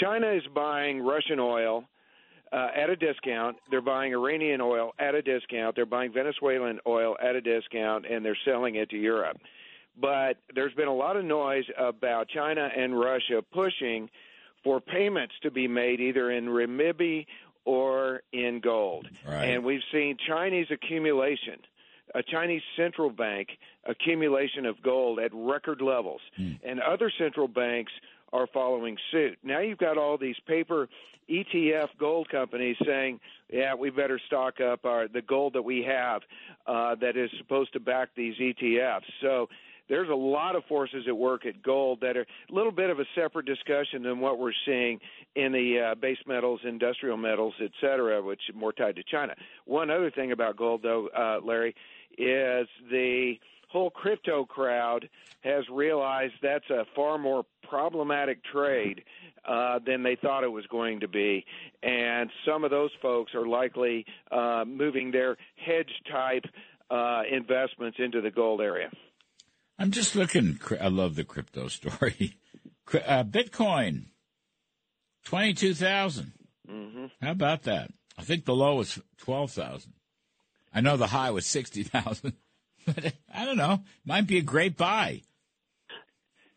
China 0.00 0.30
is 0.32 0.42
buying 0.54 1.00
Russian 1.00 1.38
oil 1.38 1.84
uh, 2.52 2.68
at 2.76 2.90
a 2.90 2.96
discount. 2.96 3.56
They're 3.70 3.80
buying 3.80 4.12
Iranian 4.12 4.60
oil 4.60 4.92
at 4.98 5.14
a 5.14 5.22
discount. 5.22 5.76
They're 5.76 5.86
buying 5.86 6.12
Venezuelan 6.12 6.80
oil 6.86 7.16
at 7.22 7.34
a 7.34 7.40
discount, 7.40 8.06
and 8.06 8.24
they're 8.24 8.38
selling 8.44 8.76
it 8.76 8.90
to 8.90 8.96
Europe. 8.96 9.38
But 10.00 10.38
there's 10.54 10.74
been 10.74 10.88
a 10.88 10.94
lot 10.94 11.16
of 11.16 11.24
noise 11.24 11.64
about 11.78 12.28
China 12.28 12.68
and 12.76 12.98
Russia 12.98 13.42
pushing 13.52 14.10
for 14.62 14.80
payments 14.80 15.34
to 15.42 15.50
be 15.50 15.68
made 15.68 16.00
either 16.00 16.30
in 16.30 16.46
renminbi 16.46 17.26
or 17.64 18.22
in 18.32 18.60
gold. 18.60 19.08
Right. 19.26 19.44
And 19.46 19.64
we've 19.64 19.82
seen 19.92 20.16
Chinese 20.26 20.66
accumulation, 20.70 21.58
a 22.14 22.22
Chinese 22.22 22.62
central 22.76 23.10
bank 23.10 23.48
accumulation 23.86 24.66
of 24.66 24.82
gold 24.82 25.18
at 25.18 25.30
record 25.32 25.80
levels, 25.80 26.20
and 26.62 26.80
other 26.80 27.10
central 27.18 27.48
banks 27.48 27.92
are 28.32 28.46
following 28.52 28.96
suit. 29.10 29.38
Now 29.42 29.60
you've 29.60 29.78
got 29.78 29.98
all 29.98 30.18
these 30.18 30.36
paper 30.46 30.88
ETF 31.30 31.88
gold 31.98 32.28
companies 32.28 32.76
saying, 32.84 33.20
"Yeah, 33.50 33.74
we 33.74 33.90
better 33.90 34.20
stock 34.26 34.60
up 34.60 34.84
our 34.84 35.08
the 35.08 35.22
gold 35.22 35.54
that 35.54 35.62
we 35.62 35.82
have 35.82 36.22
uh, 36.66 36.94
that 36.96 37.16
is 37.16 37.30
supposed 37.38 37.72
to 37.72 37.80
back 37.80 38.10
these 38.16 38.36
ETFs." 38.36 39.04
So 39.20 39.48
there's 39.88 40.08
a 40.08 40.14
lot 40.14 40.56
of 40.56 40.64
forces 40.64 41.04
at 41.06 41.16
work 41.16 41.46
at 41.46 41.62
gold 41.62 42.00
that 42.00 42.16
are 42.16 42.26
a 42.50 42.54
little 42.54 42.72
bit 42.72 42.90
of 42.90 42.98
a 42.98 43.04
separate 43.14 43.46
discussion 43.46 44.02
than 44.02 44.20
what 44.20 44.38
we're 44.38 44.52
seeing 44.64 44.98
in 45.34 45.52
the 45.52 45.90
uh, 45.92 45.94
base 45.94 46.18
metals, 46.26 46.60
industrial 46.64 47.16
metals, 47.16 47.54
et 47.62 47.70
cetera, 47.80 48.22
which 48.22 48.40
are 48.52 48.58
more 48.58 48.72
tied 48.72 48.96
to 48.96 49.02
China. 49.04 49.34
One 49.64 49.90
other 49.90 50.10
thing 50.10 50.32
about 50.32 50.56
gold, 50.56 50.82
though, 50.82 51.08
uh, 51.16 51.44
Larry, 51.44 51.74
is 52.18 52.66
the 52.90 53.34
whole 53.68 53.90
crypto 53.90 54.44
crowd 54.44 55.08
has 55.42 55.64
realized 55.70 56.34
that's 56.42 56.68
a 56.70 56.84
far 56.94 57.18
more 57.18 57.44
problematic 57.68 58.42
trade 58.44 59.02
uh, 59.46 59.78
than 59.84 60.02
they 60.02 60.16
thought 60.16 60.44
it 60.44 60.52
was 60.52 60.66
going 60.66 61.00
to 61.00 61.08
be. 61.08 61.44
And 61.82 62.30
some 62.46 62.64
of 62.64 62.70
those 62.70 62.90
folks 63.02 63.34
are 63.34 63.46
likely 63.46 64.04
uh, 64.30 64.64
moving 64.66 65.10
their 65.10 65.36
hedge 65.56 65.92
type 66.10 66.44
uh, 66.90 67.22
investments 67.30 67.98
into 68.00 68.20
the 68.20 68.30
gold 68.30 68.60
area. 68.60 68.90
I'm 69.78 69.90
just 69.90 70.16
looking. 70.16 70.58
I 70.80 70.88
love 70.88 71.16
the 71.16 71.24
crypto 71.24 71.68
story. 71.68 72.36
Uh, 72.92 73.24
Bitcoin, 73.24 74.06
22,000. 75.24 76.32
Mm-hmm. 76.70 77.06
How 77.20 77.30
about 77.30 77.64
that? 77.64 77.90
I 78.18 78.22
think 78.22 78.44
the 78.44 78.54
low 78.54 78.76
was 78.76 78.98
twelve 79.18 79.50
thousand. 79.50 79.92
I 80.72 80.80
know 80.80 80.96
the 80.96 81.08
high 81.08 81.30
was 81.30 81.46
sixty 81.46 81.82
thousand, 81.82 82.34
but 82.86 83.12
I 83.34 83.44
don't 83.44 83.56
know. 83.56 83.80
Might 84.04 84.26
be 84.26 84.38
a 84.38 84.42
great 84.42 84.76
buy. 84.76 85.22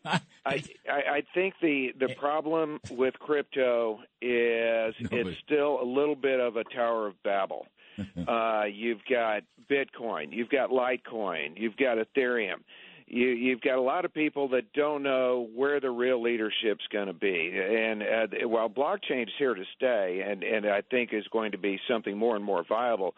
I, 0.04 0.20
I 0.46 0.62
I 0.88 1.22
think 1.34 1.54
the 1.60 1.92
the 1.98 2.14
problem 2.14 2.80
with 2.90 3.14
crypto 3.18 4.00
is 4.22 4.94
No, 5.10 5.18
it's 5.18 5.38
still 5.44 5.82
a 5.82 5.84
little 5.84 6.16
bit 6.16 6.40
of 6.40 6.56
a 6.56 6.64
Tower 6.64 7.06
of 7.06 7.22
Babel. 7.22 7.66
uh, 8.28 8.64
you've 8.64 9.04
got 9.08 9.42
Bitcoin, 9.70 10.28
you've 10.30 10.48
got 10.48 10.70
Litecoin, 10.70 11.52
you've 11.56 11.76
got 11.76 11.98
Ethereum. 11.98 12.60
You, 13.06 13.26
you've 13.26 13.60
got 13.60 13.76
a 13.76 13.80
lot 13.80 14.04
of 14.04 14.14
people 14.14 14.50
that 14.50 14.72
don't 14.72 15.02
know 15.02 15.48
where 15.52 15.80
the 15.80 15.90
real 15.90 16.22
leadership's 16.22 16.86
going 16.92 17.08
to 17.08 17.12
be, 17.12 17.52
and 17.52 18.02
uh, 18.04 18.48
while 18.48 18.70
blockchain 18.70 19.24
is 19.24 19.32
here 19.36 19.52
to 19.54 19.64
stay, 19.76 20.24
and 20.24 20.44
and 20.44 20.64
I 20.64 20.82
think 20.82 21.10
is 21.12 21.26
going 21.32 21.50
to 21.50 21.58
be 21.58 21.80
something 21.88 22.16
more 22.16 22.36
and 22.36 22.44
more 22.44 22.64
viable, 22.66 23.16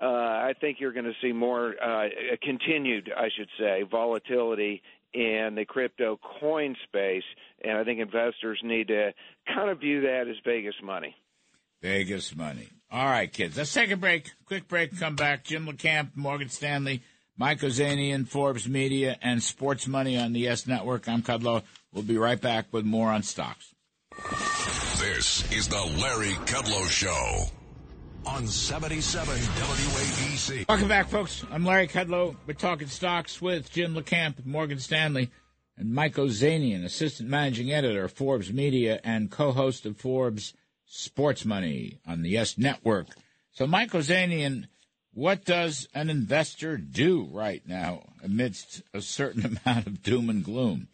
uh, 0.00 0.06
I 0.06 0.54
think 0.60 0.78
you're 0.80 0.92
going 0.92 1.04
to 1.04 1.14
see 1.22 1.32
more 1.32 1.74
uh, 1.80 2.08
continued, 2.42 3.10
I 3.16 3.28
should 3.36 3.48
say, 3.58 3.84
volatility 3.88 4.82
in 5.12 5.54
the 5.54 5.64
crypto 5.64 6.18
coin 6.40 6.74
space, 6.84 7.22
and 7.62 7.78
I 7.78 7.84
think 7.84 8.00
investors 8.00 8.60
need 8.64 8.88
to 8.88 9.12
kind 9.46 9.70
of 9.70 9.80
view 9.80 10.02
that 10.02 10.26
as 10.28 10.36
Vegas 10.44 10.74
money. 10.82 11.14
Vegas 11.82 12.34
money. 12.34 12.68
All 12.90 13.04
right, 13.04 13.32
kids. 13.32 13.56
Let's 13.56 13.72
take 13.72 13.90
a 13.90 13.96
break. 13.96 14.30
Quick 14.46 14.68
break. 14.68 14.98
Come 14.98 15.16
back. 15.16 15.44
Jim 15.44 15.66
LaCamp, 15.66 16.16
Morgan 16.16 16.48
Stanley, 16.48 17.02
Mike 17.36 17.60
Ozanian, 17.60 18.26
Forbes 18.26 18.68
Media, 18.68 19.16
and 19.22 19.42
Sports 19.42 19.86
Money 19.86 20.16
on 20.16 20.32
the 20.32 20.40
Yes 20.40 20.66
Network. 20.66 21.08
I'm 21.08 21.22
Kudlow. 21.22 21.62
We'll 21.92 22.02
be 22.02 22.18
right 22.18 22.40
back 22.40 22.66
with 22.72 22.84
more 22.84 23.10
on 23.10 23.22
stocks. 23.22 23.74
This 24.98 25.50
is 25.52 25.68
the 25.68 25.82
Larry 26.00 26.34
Kudlow 26.46 26.88
Show 26.88 27.46
on 28.26 28.46
77 28.46 29.34
WABC. 29.36 30.68
Welcome 30.68 30.88
back, 30.88 31.08
folks. 31.08 31.44
I'm 31.50 31.64
Larry 31.64 31.88
Kudlow. 31.88 32.36
We're 32.46 32.54
talking 32.54 32.88
stocks 32.88 33.40
with 33.42 33.70
Jim 33.72 33.94
LaCamp 33.94 34.44
Morgan 34.46 34.78
Stanley 34.78 35.30
and 35.76 35.92
Mike 35.92 36.14
Ozanian, 36.14 36.84
assistant 36.84 37.28
managing 37.28 37.72
editor 37.72 38.04
of 38.04 38.12
Forbes 38.12 38.52
Media 38.52 39.00
and 39.04 39.30
co-host 39.30 39.86
of 39.86 39.98
Forbes 39.98 40.54
Sports 40.86 41.44
Money 41.44 41.98
on 42.06 42.22
the 42.22 42.30
Yes 42.30 42.56
Network. 42.56 43.08
So, 43.52 43.66
Mike 43.66 43.90
Ozanian, 43.92 44.66
what 45.12 45.44
does 45.44 45.88
an 45.94 46.10
investor 46.10 46.76
do 46.76 47.28
right 47.30 47.62
now 47.66 48.04
amidst 48.22 48.82
a 48.92 49.00
certain 49.00 49.58
amount 49.66 49.86
of 49.86 50.02
doom 50.02 50.30
and 50.30 50.44
gloom? 50.44 50.88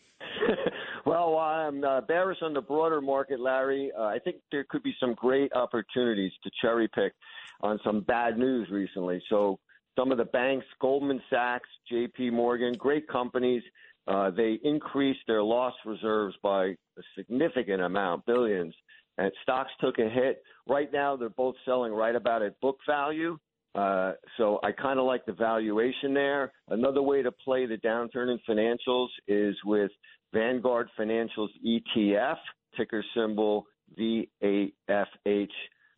Well, 1.21 1.37
I'm 1.37 1.85
uh, 1.85 2.00
bearish 2.00 2.39
on 2.41 2.55
the 2.55 2.62
broader 2.62 3.03
market, 3.03 3.41
Larry. 3.41 3.93
Uh, 3.97 4.05
I 4.05 4.19
think 4.25 4.37
there 4.50 4.65
could 4.65 4.83
be 4.83 4.95
some 4.99 5.12
great 5.12 5.53
opportunities 5.55 6.33
to 6.43 6.50
cherry 6.62 6.89
pick 6.89 7.12
on 7.61 7.79
some 7.85 8.00
bad 8.00 8.39
news 8.39 8.69
recently. 8.71 9.23
So, 9.29 9.59
some 9.99 10.12
of 10.12 10.19
the 10.19 10.25
banks, 10.25 10.65
Goldman 10.81 11.21
Sachs, 11.29 11.69
J.P. 11.91 12.31
Morgan, 12.31 12.73
great 12.73 13.07
companies. 13.07 13.62
Uh, 14.09 14.31
they 14.31 14.59
increased 14.65 15.21
their 15.27 15.43
loss 15.43 15.75
reserves 15.85 16.35
by 16.43 16.69
a 16.69 17.03
significant 17.19 17.83
amount, 17.83 18.25
billions, 18.25 18.75
and 19.19 19.31
stocks 19.43 19.73
took 19.79 19.99
a 19.99 20.09
hit. 20.09 20.43
Right 20.67 20.91
now, 20.91 21.17
they're 21.17 21.29
both 21.29 21.57
selling 21.67 21.93
right 21.93 22.17
about 22.17 22.41
at 22.41 22.59
book 22.61 22.79
value. 22.89 23.39
Uh, 23.75 24.12
so 24.37 24.59
I 24.62 24.73
kind 24.73 24.99
of 24.99 25.07
like 25.07 25.25
the 25.27 25.33
valuation 25.33 26.12
there. 26.12 26.53
Another 26.69 27.03
way 27.03 27.23
to 27.23 27.31
play 27.31 27.67
the 27.67 27.77
downturn 27.77 28.33
in 28.33 28.41
financials 28.49 29.09
is 29.29 29.55
with 29.65 29.91
Vanguard 30.33 30.89
Financials 30.99 31.49
ETF, 31.65 32.37
ticker 32.77 33.05
symbol 33.15 33.67
VAFH 33.99 35.49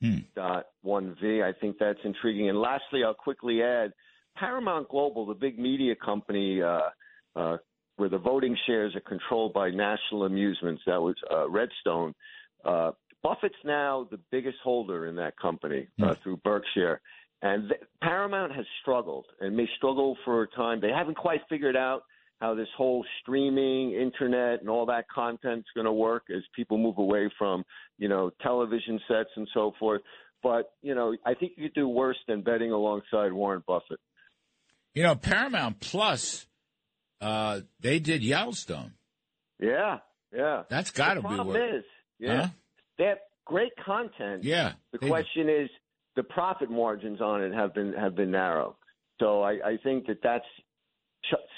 hmm. 0.01 0.17
dot 0.35 0.67
one 0.83 1.17
V. 1.21 1.43
I 1.43 1.53
think 1.61 1.77
that's 1.79 1.99
intriguing. 2.05 2.49
And 2.49 2.59
lastly, 2.59 3.05
I'll 3.05 3.15
quickly 3.15 3.63
add 3.63 3.93
Paramount 4.37 4.89
Global, 4.89 5.27
the 5.27 5.35
big 5.35 5.59
media 5.59 5.95
company 5.95 6.63
uh, 6.63 6.81
uh, 7.37 7.57
where 7.97 8.09
the 8.09 8.19
voting 8.19 8.57
shares 8.67 8.95
are 8.97 9.01
controlled 9.01 9.53
by 9.53 9.71
National 9.71 10.25
Amusements, 10.25 10.83
that 10.87 11.01
was 11.01 11.15
uh, 11.31 11.49
Redstone. 11.49 12.15
Uh, 12.65 12.93
Buffett's 13.23 13.55
now 13.65 14.09
the 14.11 14.19
biggest 14.31 14.59
holder 14.65 15.07
in 15.07 15.17
that 15.17 15.37
company 15.37 15.89
uh, 16.03 16.07
hmm. 16.07 16.13
through 16.23 16.37
Berkshire. 16.39 17.01
And 17.43 17.69
th- 17.69 17.81
Paramount 18.01 18.55
has 18.55 18.65
struggled 18.81 19.27
and 19.41 19.57
may 19.57 19.67
struggle 19.77 20.17
for 20.25 20.43
a 20.43 20.49
time. 20.49 20.81
They 20.81 20.91
haven't 20.91 21.17
quite 21.17 21.41
figured 21.49 21.77
out 21.77 22.05
how 22.41 22.55
this 22.55 22.69
whole 22.77 23.05
streaming, 23.21 23.93
internet, 23.93 24.61
and 24.61 24.69
all 24.69 24.87
that 24.87 25.09
content 25.09 25.61
is 25.61 25.67
going 25.75 25.85
to 25.85 25.93
work 25.93 26.25
as 26.35 26.43
people 26.55 26.79
move 26.79 26.99
away 26.99 27.31
from, 27.39 27.65
you 27.99 28.09
know, 28.09 28.31
television 28.43 29.01
sets 29.09 29.31
and 29.37 29.49
so 29.55 29.73
forth. 29.79 30.03
But, 30.43 30.73
you 30.83 30.95
know, 30.95 31.17
I 31.25 31.35
think 31.35 31.53
you 31.57 31.65
could 31.65 31.75
do 31.75 31.89
worse 31.89 32.17
than 32.27 32.43
betting 32.43 32.73
alongside 32.73 33.33
Warren 33.33 33.63
Buffett. 33.67 34.01
You 34.95 35.05
know, 35.05 35.15
Paramount 35.15 35.81
Plus, 35.81 36.47
uh, 37.21 37.61
they 37.81 37.99
did 37.99 38.23
Yellowstone. 38.23 38.93
Yeah, 39.61 39.99
yeah. 40.35 40.65
That's 40.69 40.91
got 40.91 41.15
to 41.15 41.21
be 41.21 41.27
what. 41.29 41.37
problem 41.37 41.57
is, 41.57 41.85
yeah, 42.19 42.37
huh? 42.37 42.49
they 42.99 43.05
have 43.05 43.19
great 43.45 43.73
content. 43.85 44.43
Yeah. 44.43 44.73
The 44.91 44.99
question 44.99 45.49
is, 45.49 45.71
the 46.17 46.23
profit 46.23 46.71
margins 46.71 47.21
on 47.21 47.43
it 47.43 47.53
have 47.53 47.75
been 47.75 47.93
have 47.95 48.15
been 48.15 48.31
narrow. 48.31 48.77
So 49.21 49.43
I, 49.43 49.53
I 49.65 49.79
think 49.83 50.07
that 50.07 50.19
that's 50.23 50.45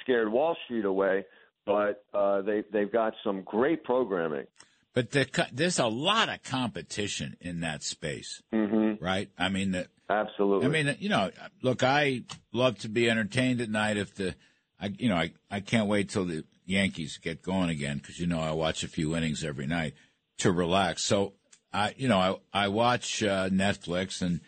scared 0.03 0.31
Wall 0.31 0.57
Street 0.65 0.85
away. 0.85 1.25
But 1.67 2.05
uh, 2.13 2.43
they 2.43 2.63
they've 2.73 2.93
got 2.93 3.15
some 3.25 3.43
great 3.43 3.85
programming. 3.85 4.45
But 4.93 5.11
the, 5.11 5.49
there's 5.53 5.79
a 5.79 5.87
lot 5.87 6.29
of 6.29 6.43
competition 6.45 7.37
in 7.41 7.61
that 7.61 7.83
space, 7.83 8.43
mm-hmm. 8.53 9.03
right? 9.05 9.29
I 9.37 9.49
mean, 9.49 9.73
the, 9.73 9.89
absolutely. 10.09 10.67
I 10.67 10.69
mean, 10.69 10.97
you 11.01 11.09
know, 11.09 11.31
look, 11.63 11.83
I 11.83 12.23
love 12.53 12.79
to 12.81 12.89
be 12.89 13.11
entertained 13.11 13.61
at 13.61 13.69
night. 13.69 13.97
If 13.97 14.15
the, 14.15 14.37
I, 14.79 14.93
you 14.97 15.09
know, 15.09 15.17
I, 15.17 15.33
I 15.51 15.61
can't 15.61 15.89
wait 15.89 16.11
till 16.11 16.27
the 16.27 16.45
Yankees 16.65 17.19
get 17.19 17.43
going 17.43 17.71
again 17.71 17.99
because 17.99 18.21
you 18.21 18.27
know 18.29 18.41
I 18.41 18.53
watch 18.53 18.85
a 18.85 18.89
few 18.89 19.17
innings 19.17 19.43
every 19.43 19.67
night 19.67 19.95
to 20.39 20.53
relax. 20.53 21.03
So 21.03 21.33
I, 21.75 21.93
you 21.97 22.07
know, 22.07 22.41
I, 22.53 22.65
I 22.65 22.69
watch 22.69 23.23
uh, 23.23 23.49
Netflix 23.49 24.23
and 24.23 24.41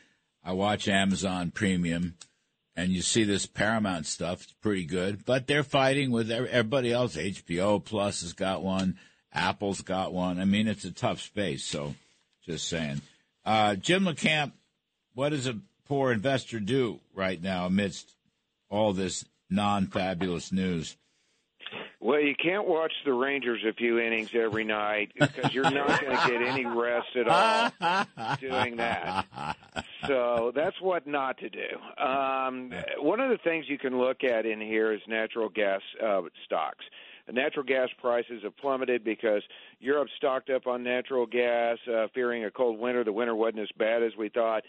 I 0.44 0.52
watch 0.52 0.86
Amazon 0.86 1.50
Premium, 1.50 2.14
and 2.76 2.92
you 2.92 3.02
see 3.02 3.24
this 3.24 3.46
Paramount 3.46 4.06
stuff. 4.06 4.44
It's 4.44 4.52
pretty 4.52 4.84
good, 4.84 5.24
but 5.24 5.48
they're 5.48 5.64
fighting 5.64 6.12
with 6.12 6.30
everybody 6.30 6.92
else. 6.92 7.16
HBO 7.16 7.84
Plus 7.84 8.20
has 8.20 8.32
got 8.32 8.62
one. 8.62 8.96
Apple's 9.32 9.80
got 9.80 10.12
one. 10.12 10.38
I 10.38 10.44
mean, 10.44 10.68
it's 10.68 10.84
a 10.84 10.92
tough 10.92 11.20
space. 11.20 11.64
So, 11.64 11.96
just 12.44 12.68
saying. 12.68 13.02
Uh, 13.44 13.74
Jim 13.74 14.04
LaCamp, 14.04 14.52
what 15.14 15.30
does 15.30 15.48
a 15.48 15.58
poor 15.84 16.12
investor 16.12 16.60
do 16.60 17.00
right 17.12 17.42
now 17.42 17.66
amidst 17.66 18.14
all 18.70 18.92
this 18.92 19.24
non-fabulous 19.50 20.52
news? 20.52 20.96
Well, 22.06 22.20
you 22.20 22.36
can't 22.36 22.68
watch 22.68 22.92
the 23.04 23.12
Rangers 23.12 23.64
a 23.68 23.72
few 23.72 23.98
innings 23.98 24.30
every 24.32 24.62
night 24.62 25.10
because 25.18 25.52
you're 25.52 25.68
not 25.68 26.00
going 26.00 26.16
to 26.16 26.28
get 26.28 26.40
any 26.40 26.64
rest 26.64 27.16
at 27.16 27.26
all 27.26 28.36
doing 28.36 28.76
that. 28.76 29.26
So 30.06 30.52
that's 30.54 30.80
what 30.80 31.08
not 31.08 31.38
to 31.38 31.50
do. 31.50 32.00
Um, 32.00 32.72
one 32.98 33.18
of 33.18 33.30
the 33.30 33.38
things 33.42 33.64
you 33.68 33.76
can 33.76 33.98
look 33.98 34.22
at 34.22 34.46
in 34.46 34.60
here 34.60 34.92
is 34.92 35.00
natural 35.08 35.48
gas 35.48 35.80
uh, 36.00 36.22
stocks. 36.44 36.84
Natural 37.32 37.64
gas 37.64 37.88
prices 38.00 38.44
have 38.44 38.56
plummeted 38.56 39.02
because 39.02 39.42
Europe 39.80 40.06
stocked 40.16 40.48
up 40.48 40.68
on 40.68 40.84
natural 40.84 41.26
gas, 41.26 41.78
uh, 41.92 42.06
fearing 42.14 42.44
a 42.44 42.52
cold 42.52 42.78
winter. 42.78 43.02
The 43.02 43.12
winter 43.12 43.34
wasn't 43.34 43.62
as 43.62 43.72
bad 43.76 44.04
as 44.04 44.12
we 44.16 44.28
thought 44.28 44.62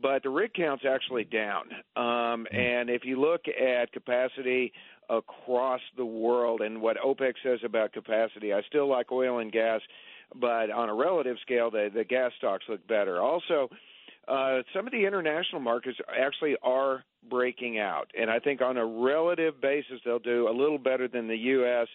but 0.00 0.22
the 0.22 0.30
rig 0.30 0.54
count's 0.54 0.84
actually 0.88 1.24
down. 1.24 1.64
Um, 1.96 2.46
hmm. 2.50 2.56
and 2.56 2.90
if 2.90 3.04
you 3.04 3.20
look 3.20 3.42
at 3.48 3.92
capacity 3.92 4.72
across 5.10 5.80
the 5.96 6.04
world 6.04 6.60
and 6.60 6.80
what 6.80 6.96
OPEC 7.04 7.34
says 7.42 7.58
about 7.64 7.92
capacity. 7.92 8.52
I 8.52 8.62
still 8.68 8.88
like 8.88 9.10
oil 9.10 9.40
and 9.40 9.50
gas, 9.50 9.80
but 10.34 10.70
on 10.70 10.88
a 10.88 10.94
relative 10.94 11.36
scale, 11.42 11.70
the, 11.70 11.90
the 11.92 12.04
gas 12.04 12.32
stocks 12.38 12.64
look 12.68 12.86
better. 12.86 13.20
Also, 13.20 13.68
uh, 14.28 14.60
some 14.74 14.86
of 14.86 14.92
the 14.92 15.04
international 15.04 15.60
markets 15.60 15.98
actually 16.16 16.56
are 16.62 17.04
breaking 17.28 17.78
out, 17.78 18.10
and 18.18 18.30
I 18.30 18.38
think 18.38 18.62
on 18.62 18.76
a 18.76 18.86
relative 18.86 19.60
basis, 19.60 20.00
they'll 20.04 20.18
do 20.20 20.48
a 20.48 20.54
little 20.56 20.78
better 20.78 21.08
than 21.08 21.26
the 21.26 21.36
U.S. 21.36 21.88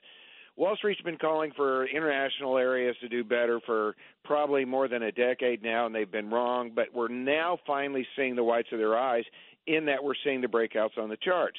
Wall 0.57 0.75
Street's 0.77 1.01
been 1.01 1.17
calling 1.17 1.51
for 1.55 1.85
international 1.85 2.57
areas 2.57 2.95
to 3.01 3.09
do 3.09 3.23
better 3.23 3.59
for 3.65 3.95
probably 4.23 4.65
more 4.65 4.87
than 4.87 5.03
a 5.03 5.11
decade 5.11 5.63
now, 5.63 5.85
and 5.85 5.93
they've 5.93 6.11
been 6.11 6.29
wrong. 6.29 6.71
But 6.73 6.93
we're 6.93 7.09
now 7.09 7.57
finally 7.67 8.05
seeing 8.15 8.35
the 8.35 8.43
whites 8.43 8.69
of 8.71 8.79
their 8.79 8.97
eyes 8.97 9.23
in 9.67 9.85
that 9.85 10.03
we're 10.03 10.13
seeing 10.23 10.41
the 10.41 10.47
breakouts 10.47 10.97
on 10.97 11.09
the 11.09 11.17
charts. 11.17 11.57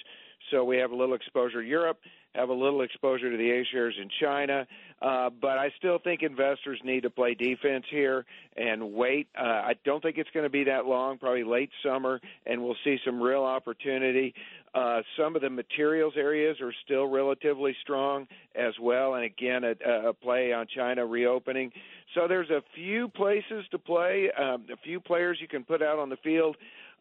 So 0.51 0.65
we 0.65 0.77
have 0.79 0.91
a 0.91 0.97
little 0.97 1.15
exposure 1.15 1.63
to 1.63 1.69
Europe, 1.69 1.99
have 2.35 2.49
a 2.51 2.55
little 2.55 2.83
exposure 2.83 3.31
to 3.31 3.37
the 3.37 3.51
A 3.51 3.65
shares 3.65 3.95
in 4.01 4.09
China. 4.21 4.67
Uh, 5.03 5.29
but 5.29 5.59
I 5.59 5.71
still 5.77 5.99
think 5.99 6.23
investors 6.23 6.81
need 6.83 7.03
to 7.03 7.11
play 7.11 7.35
defense 7.35 7.85
here 7.91 8.25
and 8.57 8.95
wait. 8.95 9.29
Uh, 9.39 9.43
I 9.43 9.75
don't 9.85 10.03
think 10.03 10.17
it's 10.17 10.31
going 10.33 10.45
to 10.45 10.51
be 10.51 10.65
that 10.65 10.87
long, 10.87 11.19
probably 11.19 11.45
late 11.45 11.71
summer, 11.85 12.21
and 12.47 12.63
we'll 12.63 12.77
see 12.83 12.99
some 13.05 13.21
real 13.21 13.43
opportunity. 13.43 14.35
Uh, 14.75 15.03
some 15.19 15.37
of 15.37 15.43
the 15.43 15.51
materials 15.51 16.15
areas 16.17 16.59
are 16.61 16.73
still 16.85 17.07
relatively 17.07 17.75
strong 17.83 18.27
as 18.55 18.73
well, 18.81 19.15
and 19.15 19.25
again, 19.25 19.65
a, 19.65 20.09
a 20.09 20.13
play 20.15 20.53
on 20.53 20.67
China 20.75 21.05
reopening. 21.05 21.73
So 22.15 22.27
there's 22.29 22.51
a 22.51 22.63
few 22.75 23.09
places 23.09 23.65
to 23.73 23.79
play, 23.79 24.31
um, 24.39 24.65
a 24.73 24.77
few 24.83 25.01
players 25.01 25.39
you 25.41 25.49
can 25.49 25.65
put 25.65 25.83
out 25.83 25.99
on 25.99 26.09
the 26.09 26.17
field. 26.17 26.57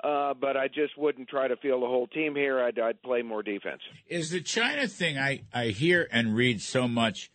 Uh, 0.06 0.36
but 0.36 0.56
I 0.56 0.68
just 0.68 0.96
wouldn't 1.00 1.30
try 1.30 1.48
to 1.48 1.56
field 1.56 1.82
the 1.82 1.88
whole 1.88 2.06
team 2.06 2.36
here. 2.36 2.62
I'd, 2.62 2.78
I'd 2.78 3.02
play 3.02 3.24
more 3.24 3.42
defense. 3.42 3.82
Is 4.08 4.30
the 4.30 4.40
China 4.40 4.88
thing? 4.88 5.18
I, 5.18 5.46
I 5.52 5.68
hear 5.68 6.08
and 6.12 6.36
read 6.36 6.62
so 6.62 6.88
much 6.88 7.32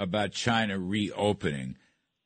about 0.00 0.32
China 0.32 0.80
reopening. 0.80 1.76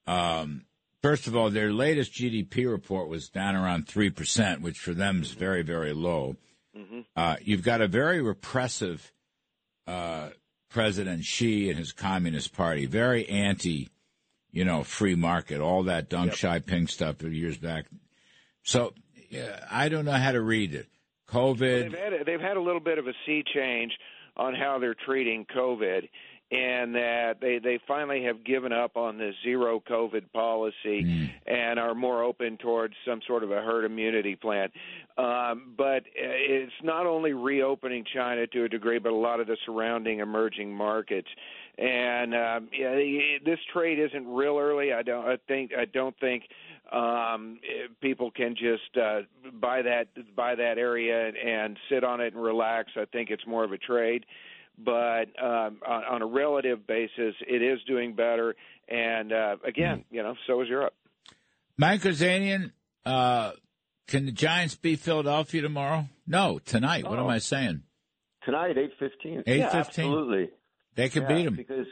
Um, 0.07 0.65
first 1.03 1.27
of 1.27 1.37
all, 1.37 1.51
their 1.51 1.75
latest 1.75 2.15
GDP 2.15 2.71
report 2.71 3.09
was 3.09 3.29
down 3.29 3.55
around 3.55 3.87
three 3.87 4.09
percent, 4.09 4.63
which 4.63 4.79
for 4.79 4.95
them 4.95 5.21
is 5.21 5.33
very 5.33 5.63
very 5.63 5.93
low. 5.93 6.37
Mm-hmm. 6.75 7.01
Uh, 7.15 7.37
you've 7.43 7.63
got 7.63 7.83
a 7.83 7.87
very 7.87 8.23
repressive 8.23 9.13
uh, 9.87 10.31
President 10.71 11.23
Xi 11.23 11.69
and 11.69 11.79
his 11.79 11.93
Communist 11.93 12.55
Party, 12.55 12.87
very 12.87 13.29
anti, 13.29 13.91
you 14.51 14.65
know, 14.65 14.85
free 14.85 15.17
market, 15.17 15.61
all 15.61 15.83
that 15.83 16.09
Deng 16.09 16.27
yep. 16.27 16.35
Xiaoping 16.35 16.89
stuff 16.89 17.23
years 17.23 17.59
back. 17.59 17.85
So 18.63 18.95
I 19.71 19.89
don't 19.89 20.05
know 20.05 20.13
how 20.13 20.33
to 20.33 20.41
read 20.41 20.75
it. 20.75 20.87
COVID. 21.29 21.61
Well, 21.61 21.91
they've, 21.91 21.93
had, 21.93 22.27
they've 22.27 22.41
had 22.41 22.57
a 22.57 22.61
little 22.61 22.81
bit 22.81 22.99
of 22.99 23.07
a 23.07 23.13
sea 23.27 23.43
change 23.55 23.93
on 24.37 24.55
how 24.55 24.79
they're 24.79 24.95
treating 24.95 25.47
COVID, 25.55 26.09
and 26.51 26.95
that 26.95 27.35
they 27.41 27.59
they 27.59 27.81
finally 27.89 28.25
have 28.25 28.45
given 28.45 28.73
up 28.73 28.97
on 28.97 29.17
the 29.17 29.33
zero 29.43 29.83
COVID 29.89 30.31
policy 30.33 31.03
mm. 31.05 31.31
and 31.47 31.79
are 31.79 31.95
more 31.95 32.23
open 32.23 32.59
towards 32.59 32.95
some 33.07 33.21
sort 33.27 33.43
of 33.43 33.51
a 33.51 33.63
herd 33.63 33.85
immunity 33.85 34.37
plan. 34.37 34.69
Um, 35.17 35.75
but 35.77 36.05
it's 36.15 36.73
not 36.83 37.07
only 37.07 37.33
reopening 37.33 38.05
China 38.15 38.47
to 38.49 38.65
a 38.65 38.69
degree, 38.69 38.99
but 38.99 39.13
a 39.13 39.17
lot 39.17 39.41
of 39.41 39.47
the 39.47 39.57
surrounding 39.65 40.21
emerging 40.21 40.75
markets. 40.75 41.29
And 41.79 42.35
um, 42.35 42.69
yeah, 42.73 42.95
this 43.45 43.59
trade 43.73 43.99
isn't 43.99 44.27
real 44.27 44.59
early. 44.59 44.93
I 44.93 45.03
don't. 45.03 45.27
I 45.27 45.39
think. 45.49 45.73
I 45.77 45.87
don't 45.87 46.19
think 46.21 46.45
um, 46.93 47.59
people 48.01 48.31
can 48.31 48.55
just 48.55 48.97
uh, 48.97 49.21
buy 49.61 49.83
that 49.83 50.09
buy 50.37 50.55
that 50.55 50.79
area 50.79 51.29
and, 51.29 51.37
and 51.37 51.79
sit 51.89 52.05
on 52.05 52.21
it 52.21 52.35
and 52.35 52.43
relax. 52.43 52.93
I 52.97 53.07
think 53.07 53.31
it's 53.31 53.47
more 53.47 53.65
of 53.65 53.73
a 53.73 53.79
trade, 53.79 54.27
but 54.79 55.27
um, 55.43 55.79
on, 55.87 56.05
on 56.11 56.23
a 56.23 56.27
relative 56.27 56.87
basis, 56.87 57.35
it 57.47 57.63
is 57.63 57.79
doing 57.87 58.15
better. 58.15 58.55
And 58.89 59.33
uh, 59.33 59.57
again, 59.65 60.05
hmm. 60.09 60.15
you 60.15 60.23
know, 60.23 60.35
so 60.47 60.61
is 60.61 60.69
Europe. 60.69 60.95
Mike 61.79 62.03
Ozanian, 62.03 62.73
uh, 63.07 63.53
can 64.07 64.27
the 64.27 64.33
Giants 64.33 64.75
beat 64.75 64.99
Philadelphia 64.99 65.63
tomorrow? 65.63 66.09
No, 66.27 66.59
tonight. 66.59 67.05
Oh. 67.07 67.11
What 67.11 67.19
am 67.19 67.29
I 67.29 67.39
saying? 67.39 67.83
Tonight, 68.45 68.77
eight 68.77 68.93
fifteen. 68.99 69.43
Eight 69.47 69.71
fifteen. 69.71 70.07
Absolutely. 70.07 70.51
They 70.95 71.09
could 71.09 71.23
yeah, 71.23 71.35
beat 71.35 71.45
them 71.45 71.57
because 71.57 71.87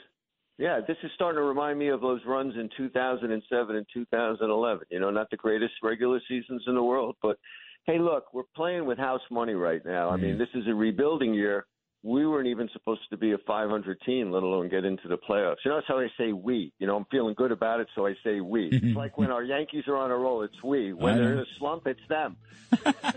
yeah, 0.60 0.80
this 0.86 0.98
is 1.02 1.10
starting 1.14 1.38
to 1.38 1.42
remind 1.42 1.78
me 1.78 1.88
of 1.88 2.02
those 2.02 2.20
runs 2.26 2.54
in 2.54 2.68
2007 2.76 3.76
and 3.76 3.86
2011. 3.94 4.86
You 4.90 5.00
know, 5.00 5.10
not 5.10 5.30
the 5.30 5.38
greatest 5.38 5.72
regular 5.82 6.20
seasons 6.28 6.62
in 6.66 6.74
the 6.74 6.82
world, 6.82 7.16
but 7.22 7.38
hey, 7.86 7.98
look, 7.98 8.26
we're 8.34 8.42
playing 8.54 8.84
with 8.84 8.98
house 8.98 9.22
money 9.30 9.54
right 9.54 9.80
now. 9.86 10.10
I 10.10 10.18
mean, 10.18 10.34
mm. 10.34 10.38
this 10.38 10.50
is 10.54 10.68
a 10.68 10.74
rebuilding 10.74 11.32
year. 11.32 11.64
we 12.02 12.26
weren't 12.26 12.46
even 12.46 12.68
supposed 12.74 13.00
to 13.08 13.16
be 13.16 13.32
a 13.32 13.38
500 13.46 14.02
team, 14.04 14.30
let 14.30 14.42
alone 14.42 14.68
get 14.68 14.84
into 14.84 15.08
the 15.08 15.16
playoffs. 15.16 15.56
You 15.64 15.70
know, 15.70 15.76
that's 15.78 15.88
how 15.88 15.98
I 15.98 16.08
say 16.18 16.32
we. 16.34 16.74
You 16.78 16.86
know, 16.86 16.96
I'm 16.96 17.06
feeling 17.10 17.32
good 17.34 17.52
about 17.52 17.80
it, 17.80 17.88
so 17.94 18.06
I 18.06 18.12
say 18.22 18.40
we. 18.42 18.68
it's 18.70 18.94
like 18.94 19.16
when 19.16 19.30
our 19.30 19.42
Yankees 19.42 19.84
are 19.88 19.96
on 19.96 20.10
a 20.10 20.16
roll, 20.16 20.42
it's 20.42 20.62
we. 20.62 20.92
When 20.92 21.16
they're 21.16 21.32
in 21.32 21.38
a 21.38 21.46
slump, 21.58 21.86
it's 21.86 22.06
them. 22.10 22.36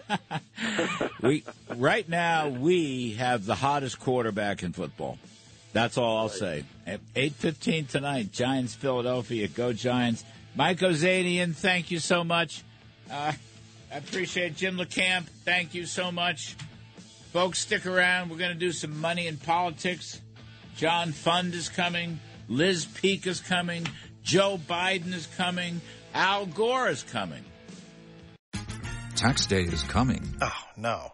we 1.21 1.43
right 1.75 2.08
now 2.08 2.47
we 2.47 3.15
have 3.15 3.45
the 3.45 3.56
hottest 3.56 3.99
quarterback 3.99 4.63
in 4.63 4.71
football. 4.71 5.17
That's 5.73 5.97
all 5.97 6.17
I'll 6.17 6.29
say. 6.29 6.63
At 6.86 7.01
eight 7.15 7.33
fifteen 7.33 7.86
tonight, 7.86 8.31
Giants 8.31 8.75
Philadelphia. 8.75 9.47
Go 9.47 9.73
Giants. 9.73 10.23
Mike 10.55 10.79
Ozanian, 10.79 11.55
thank 11.55 11.89
you 11.89 11.97
so 11.99 12.23
much. 12.23 12.63
Uh, 13.12 13.33
I 13.91 13.97
appreciate 13.97 14.55
Jim 14.55 14.77
LaCamp. 14.77 15.23
Thank 15.43 15.73
you 15.73 15.86
so 15.86 16.12
much. 16.12 16.55
Folks, 17.31 17.59
stick 17.59 17.88
around. 17.88 18.29
We're 18.29 18.38
going 18.38 18.53
to 18.53 18.59
do 18.59 18.71
some 18.71 19.01
money 19.01 19.25
in 19.25 19.38
politics. 19.38 20.21
John 20.77 21.12
Fund 21.12 21.55
is 21.55 21.69
coming. 21.69 22.19
Liz 22.47 22.86
Peek 22.86 23.25
is 23.25 23.39
coming. 23.39 23.88
Joe 24.21 24.59
Biden 24.69 25.13
is 25.13 25.27
coming. 25.38 25.81
Al 26.13 26.45
Gore 26.45 26.89
is 26.89 27.01
coming. 27.01 27.43
Tax 29.15 29.47
day 29.47 29.63
is 29.63 29.81
coming. 29.83 30.36
Oh, 30.41 30.63
no. 30.77 31.13